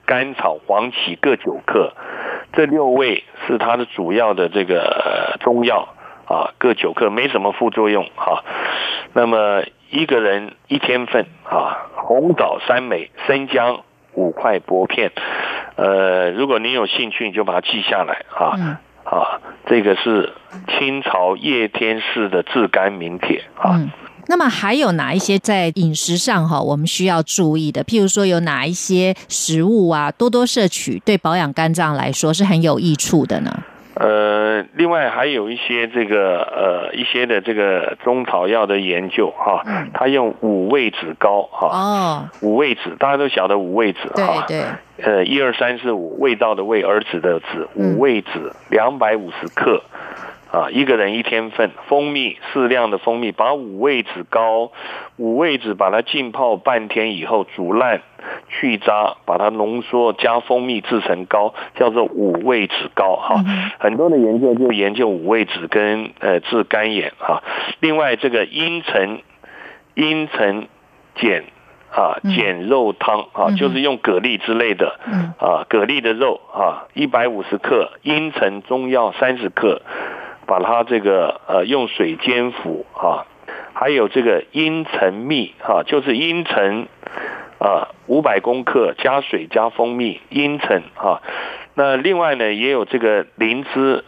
[0.06, 1.94] 甘草、黄芪各九克。
[2.54, 5.90] 这六味是它的主要的这个中药
[6.26, 8.44] 啊，各九克，没什么副作用哈。
[9.14, 13.82] 那么一个人一天份啊，红枣三枚，生姜
[14.14, 15.12] 五块薄片。
[15.76, 18.80] 呃，如果您有兴趣，你就把它记下来啊。
[19.04, 20.34] 啊，这个是
[20.68, 23.80] 清朝叶天士的治肝名帖啊。
[24.30, 27.84] 那么还有哪一些在饮食上哈，我们需要注意的？
[27.84, 33.52] 譬如说有哪一些食物啊，多多摄取对保养肝脏来说是很有益处的呢？
[34.00, 44.62] 呃，另外还有一些这个呃一些的这个中草药的研究哈，他用五味子膏哈，哦，五味子大家都晓得五味子哈，对
[44.98, 49.82] 对，呃，一二三四五味道的味，儿子的子，五味子两百五十克。
[50.52, 54.72] 啊，一个人一天份蜂蜜，适量的蜂蜜，把五味子膏，
[55.18, 58.02] 五味子把它浸泡半天以后煮烂，
[58.50, 63.44] 去渣，把它浓缩，加蜂蜜制成膏，叫做五味子膏哈。
[63.80, 67.44] 很多的研究就研究五味子跟呃治肝炎哈。
[67.82, 69.20] 另外这个茵陈
[69.96, 70.68] 茵陈
[71.16, 71.44] 碱
[71.92, 75.00] 啊，减肉汤啊，就是用蛤蜊之类的
[75.40, 79.82] 啊，蛤蜊的肉啊，一百五十克，茵陈中药三十克，
[80.48, 83.28] 把它这个呃用水煎服啊，
[83.74, 86.88] 还有这个茵陈蜜哈，就是茵陈
[87.60, 91.22] 啊五百公克加水加蜂蜜茵陈啊，
[91.76, 94.04] 那另外呢也有这个灵芝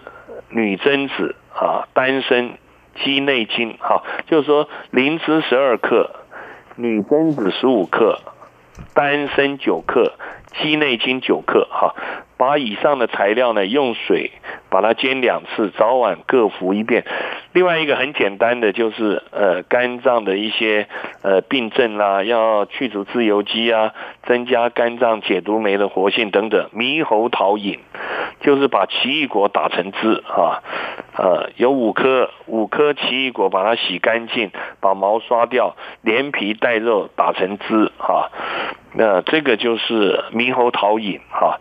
[0.49, 2.57] 女贞子啊丹参
[3.03, 6.15] 鸡内金哈，就是说灵芝十二克。
[6.81, 8.21] 女贞子十五克，
[8.93, 10.13] 丹参九克，
[10.53, 11.93] 鸡内金九克，哈，
[12.39, 14.31] 把以上的材料呢用水
[14.69, 17.03] 把它煎两次，早晚各服一遍。
[17.51, 20.87] 另外一个很简单的就是呃肝脏的一些
[21.21, 26.69] 呃病症啦，要去除自由基啊，增加肝脏解毒酶的活性等等。
[26.73, 27.79] 猕猴桃饮
[28.39, 30.63] 就是把奇异果打成汁哈。
[31.17, 38.29] 呃，有五颗五颗奇异果，把它洗干净，把毛刷掉，连皮带肉打成汁哈。
[38.93, 41.59] 那这个就是猕猴桃饮哈。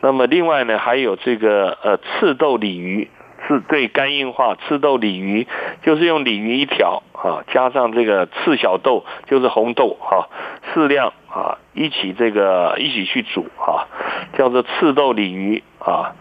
[0.00, 3.08] 那么另外呢，还有这个呃赤豆鲤鱼，
[3.48, 4.56] 是对肝硬化。
[4.68, 5.46] 赤豆鲤鱼
[5.82, 10.28] 就是用鲤鱼一条啊，加上这个赤小豆，就是红豆哈，
[10.72, 13.86] 适量啊，一起这个一起去煮哈，
[14.36, 16.14] 叫做赤豆鲤鱼啊。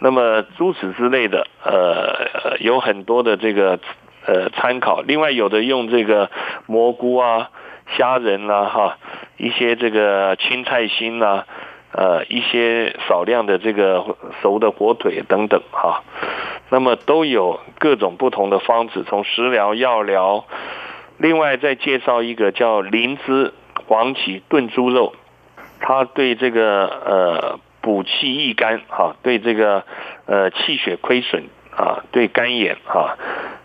[0.00, 3.80] 那么诸此之类的，呃，有很多的这个
[4.26, 5.02] 呃参考。
[5.02, 6.30] 另外，有的用这个
[6.66, 7.50] 蘑菇啊、
[7.96, 8.98] 虾仁啦，哈，
[9.38, 11.46] 一些这个青菜心啊，
[11.92, 16.02] 呃，一些少量的这个熟的火腿等等，哈。
[16.70, 20.44] 那么都有各种不同的方子，从食疗、药疗。
[21.16, 23.52] 另外，再介绍一个叫灵芝
[23.86, 25.14] 黄芪炖猪肉，
[25.80, 27.60] 它对这个呃。
[27.80, 29.84] 补气益肝，哈，对这个
[30.26, 33.16] 呃气血亏损啊，对肝炎哈，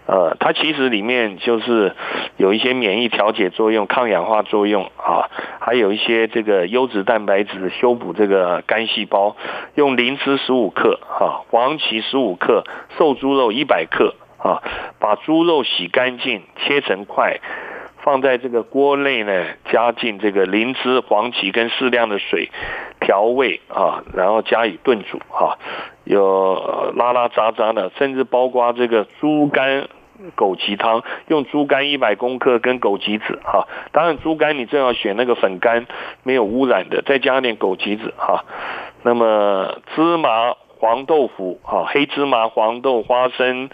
[0.05, 1.95] 呃，它其实里面就是
[2.37, 5.29] 有一些免疫调节作用、抗氧化作用啊，
[5.59, 9.35] 还有一些这个优质蛋白质修补这个肝细胞。
[9.75, 12.65] 用灵芝十五克，哈，黄芪十五克，
[12.97, 14.61] 瘦猪肉一百克，啊，
[14.99, 17.39] 把猪肉洗干净，切成块。
[18.03, 22.49] 放在这个锅内呢，加进这个灵芝、黄芪跟适量的水
[23.03, 25.57] 调味啊，然后加以炖煮哈，
[26.05, 29.89] 有拉拉渣渣的，甚至包括这个猪肝
[30.37, 35.85] 枸杞汤，用猪肝一百公克跟枸杞子哈，当然猪肝你最好选那个粉干
[36.23, 38.45] 没有污染的，再加点枸杞子哈。
[39.03, 43.69] 那么芝麻、黄豆腐啊，黑芝麻、黄豆、花生、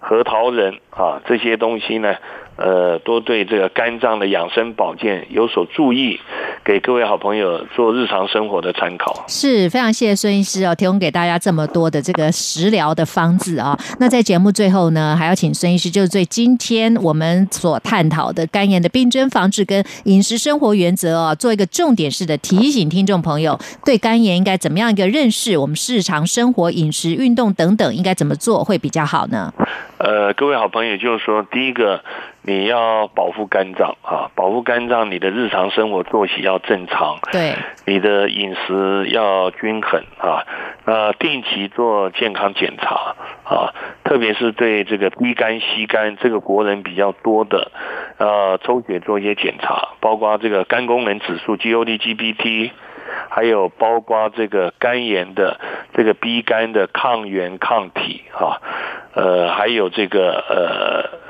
[0.00, 2.16] 核桃仁啊，这些东西呢。
[2.56, 6.20] 呃，多对这个肝脏的养生保健有所注意，
[6.64, 9.24] 给各位好朋友做日常生活的参考。
[9.26, 13.76] 是非常谢谢孙医师哦，提供给大家这么多的这个食疗的方子啊。
[13.98, 25.56] 那在节目最后呢，还要请孙医师，就是对今天我们所探讨的肝炎的病症防治跟饮食生活原则啊，做一个重点式的提醒，听众朋友对肝炎应该怎么样一个认识？
[25.56, 29.52] 我们日常生活、饮食、运动等等应该怎么做会比较好呢？
[29.98, 32.02] 呃，各位好朋友，就是说第一个。
[32.46, 37.54] 你要保护肝脏啊，保护肝脏，你的日常生活作息要正常，对，
[37.86, 40.44] 你的饮食要均衡啊，
[40.84, 43.72] 那定期做健康检查啊，
[44.04, 47.72] 特别是对这个 B 肝、C 肝这个国人比较多的，
[48.18, 52.72] 呃，抽血做一些检查，包括这个肝功能指数 GOT、GPT，
[53.30, 55.58] 还有包括这个肝炎的
[55.94, 58.60] 这个 B 肝的抗原抗体啊。
[59.16, 60.32] 呃，还有这个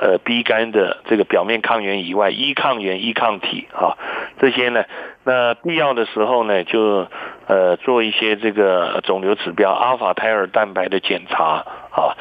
[0.00, 3.98] 呃呃 B 肝的这个表面抗原以外，E 抗原、E 抗体啊，
[4.40, 4.84] 这些呢，
[5.22, 7.06] 那必要的时候呢，就
[7.46, 12.16] 呃做一些这个肿瘤指标，阿尔法胎儿蛋白的检查啊，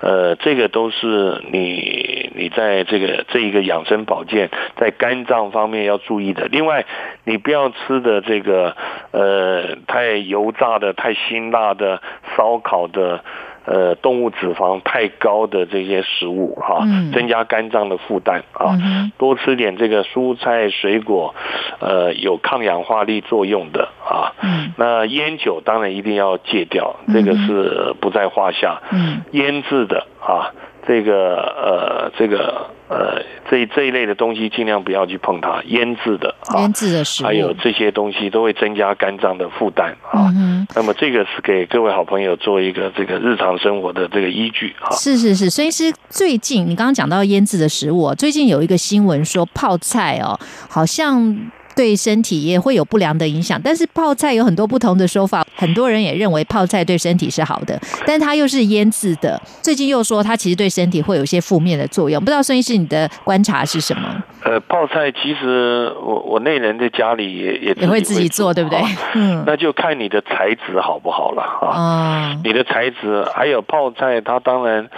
[0.00, 6.46] 呃，这个都是你你在这个这一个养生保健在肝脏方面要注意的。
[6.48, 6.84] 另外，
[7.24, 8.76] 你不要吃的这个
[9.12, 12.02] 呃太油炸的、太辛辣的、
[12.36, 13.24] 烧烤的。
[13.66, 18.76] 呃，动物脂肪太高的这些食物哈，增加肝脏的负担啊。
[19.16, 21.34] 多吃点这个蔬菜水果，
[21.80, 24.36] 呃，有抗氧化力作用的啊。
[24.76, 28.82] 那烟酒当然一定要戒掉，这个是不在话下。
[29.30, 30.52] 腌制的啊。
[30.86, 40.32] 这个呃，这个呃，这这一类的东西尽量不要去碰它，腌制的啊，腌制的食物，还有这些东西都会增加肝脏的负担啊。
[40.74, 44.90] 那么这个是给各位好朋友做一个这个日常生活的这个依据啊。
[44.92, 51.50] 是是是，所以是最近你刚刚讲到腌制的食物，最近有一个新闻说泡菜哦，好像。
[51.74, 53.60] 对身体也会有不良的影响。
[53.62, 59.40] 但是泡菜有很多不同的说法，很多人也认为泡菜对身体是好的，但它又是腌制的。
[59.62, 64.22] 最近又说它其实对身体会有一些负面的作用，不知道孙医师你的观察是什么？
[64.44, 68.78] 呃，泡菜其实我我那人在家里也也也会自己做，对不对？
[69.14, 72.38] 嗯，那就看你的材质好不好了啊。
[72.44, 74.88] 你的材质还有泡菜，它当然。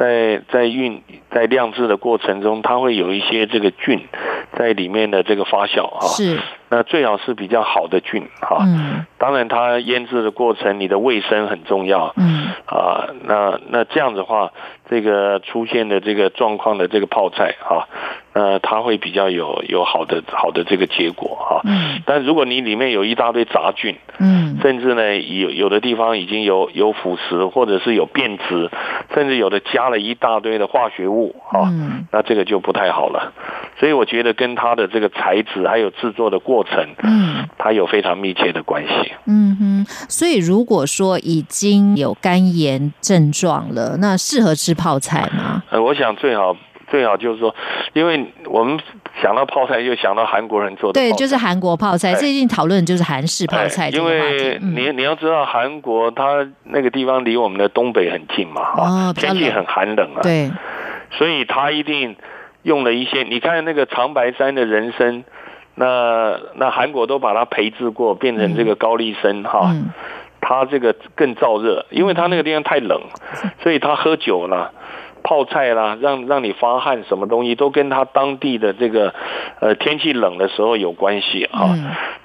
[0.00, 4.00] 在在运在酿制的过程中，它会有一些这个菌
[4.56, 6.00] 在里面的这个发酵啊。
[6.06, 6.38] 是。
[6.70, 8.58] 那最好是比较好的菌哈。
[8.62, 9.04] 嗯。
[9.18, 12.14] 当然，它腌制的过程，你的卫生很重要。
[12.16, 12.48] 嗯。
[12.66, 14.52] 啊，那那这样的话，
[14.88, 17.88] 这个出现的这个状况的这个泡菜哈，
[18.32, 21.60] 那它会比较有有好的好的这个结果哈。
[21.64, 22.02] 嗯。
[22.06, 28.70] 但如果你里面有一大堆杂菌，嗯，甚至呢有有的地方已经有有腐蚀，或者是有变质，
[29.12, 31.68] 甚至有的加了一大堆的化学物啊，
[32.12, 33.32] 那这个就不太好了。
[33.78, 39.12] 所以我觉得跟它的这个材质还有制作的过程，嗯，它有非常密切的关系。
[39.26, 45.62] 嗯哼，所以如果说已经有肝炎症状了，那适合吃泡菜吗？
[45.70, 46.56] 呃，我想最好
[46.90, 47.54] 最好就是说，
[47.92, 48.78] 因为我们
[49.22, 52.14] 想到泡菜，就想到韩国人做的，对，就是韩国泡菜。
[52.14, 60.50] 最近讨论就是韩式泡菜，因为你你要知道，韩国它那个地方离我们的东北很近嘛，哦，天气很寒冷啊，对，
[61.10, 62.16] 所以它一定。
[62.62, 65.24] 用了一些，你看那个长白山的人参，
[65.80, 69.74] 那那韩国都把它培植过，变成这个高丽参哈，
[70.40, 73.00] 它这个更燥热，因为它那个地方太冷，
[73.62, 74.72] 所以他喝酒啦、
[75.22, 79.14] 泡菜啦，让让你发汗，什么东西都跟他当地的这个
[79.60, 81.74] 呃天气冷的时候有关系啊。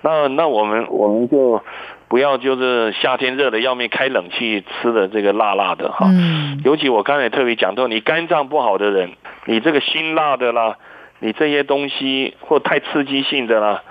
[0.01, 1.61] 那那我们我们就。
[2.07, 6.05] 不要就是夏天热的要命，开冷气吃的这个辣辣的哈。
[6.07, 6.61] 嗯。
[6.63, 9.13] 尤其我刚才特别讲到，你肝脏不好的人，
[9.45, 10.77] 你这个辛辣的啦，
[11.19, 13.83] 你这些东西或太刺激性的啦，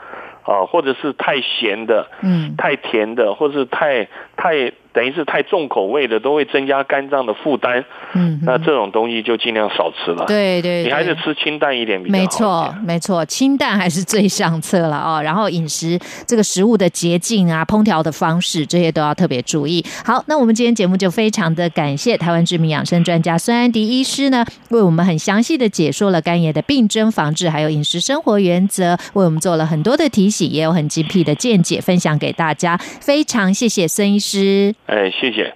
[0.43, 4.72] 啊，或者是太咸的，嗯，太甜的，或者是太太。
[4.95, 7.85] 等于是太重口味的，都会增加肝脏的负担。
[8.15, 10.25] 嗯，那这种东西就尽量少吃了。
[10.27, 12.23] 对对，你还是吃清淡一点比较好。
[12.23, 15.21] 没错，没错，清淡还是最上策了哦。
[15.25, 19.85] 然后饮食这个食物的洁净啊，烹调的方式这些都要特别注意。
[20.05, 32.77] 好，那我们今天节目就非常的感谢台湾知名养生专家孙安迪医师呢，为我们很详细的解说了肝炎的病症防治，还有饮食生活原则，为我们做了很多的提醒，也有很精辟的见解分享给大家。
[33.01, 34.73] 非常谢谢孙医师。
[34.87, 35.55] 哎，谢谢。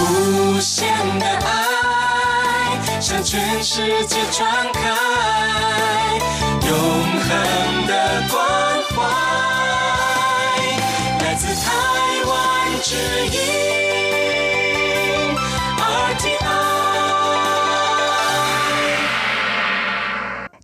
[0.00, 0.86] 无限
[1.18, 4.80] 的爱向全世界传开，
[6.68, 8.38] 永恒的关
[8.90, 8.96] 怀
[11.24, 11.66] 来自台
[12.26, 12.94] 湾之
[13.26, 13.67] 音。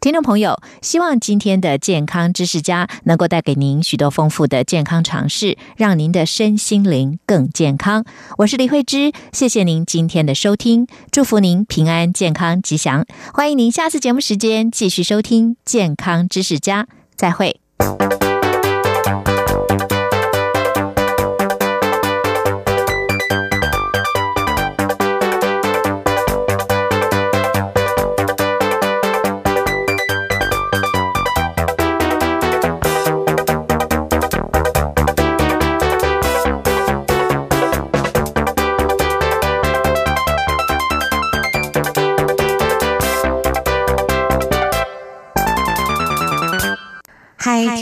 [0.05, 8.05] 听众朋友，希望今天的健康知识家能够带给您许多丰富的健康常识，让您的身心灵更健康。
[8.37, 13.07] 我是李慧芝，谢谢您今天的收听，祝福您平安健康吉祥。
[13.33, 16.87] 欢迎您下次节目时间继续收听健康知识家，
[17.17, 17.59] 再会。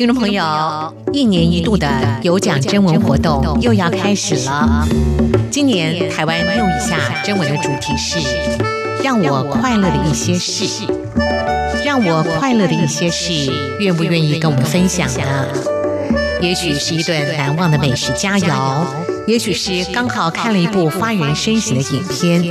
[0.03, 0.42] 听众朋友，
[1.12, 1.88] 一年一度的
[2.22, 4.84] 有奖征文活动又要开始了。
[5.48, 8.18] 今年台湾用一下征文的主题是
[9.00, 10.64] “让我快乐的一些事”。
[11.86, 15.46] 让我快乐的一些事，愿不愿意跟我们分享呢？
[16.40, 18.84] 也许是一顿难忘的美食佳肴，
[19.28, 22.42] 也许是刚好看了一部发人深省的影片，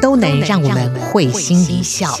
[0.00, 2.16] 都能让我们会心一笑。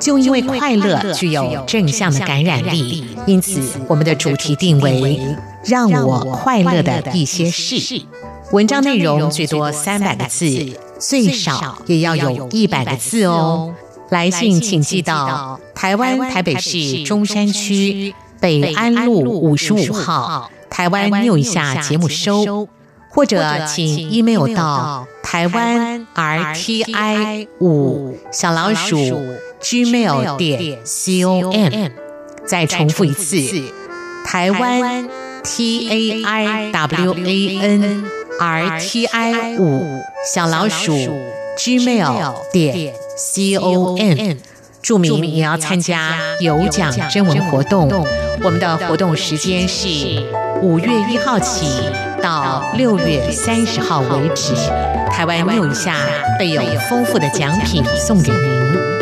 [0.00, 5.20] 就因为快乐具有正向的感染力，因此我们的主题定为
[5.64, 8.02] “让我快乐的一些事”。
[8.52, 10.46] 文章内容最多三百个字，
[10.98, 13.74] 最少也要有一百个字哦。
[14.10, 22.66] 来信请寄到台湾台北市中山区北安路五十五号台湾 new 一下节目收，
[23.10, 28.96] 或者请 email 到台湾 rti 五小老鼠。
[29.60, 31.90] Gmail 点 com，
[32.46, 33.36] 再重复一次，
[34.24, 35.08] 台湾
[35.42, 38.04] t a i w a n
[38.38, 40.00] r t i 五
[40.32, 40.92] 小老鼠
[41.56, 44.36] gmail 点 com，
[44.82, 47.88] 注明你要参加有奖征文活动。
[48.42, 49.88] 我们的活动时间是
[50.62, 51.66] 五月一号起
[52.22, 54.54] 到六月三十号为止。
[55.10, 55.96] 台湾六一下
[56.38, 58.97] 备有丰富的奖品送给您。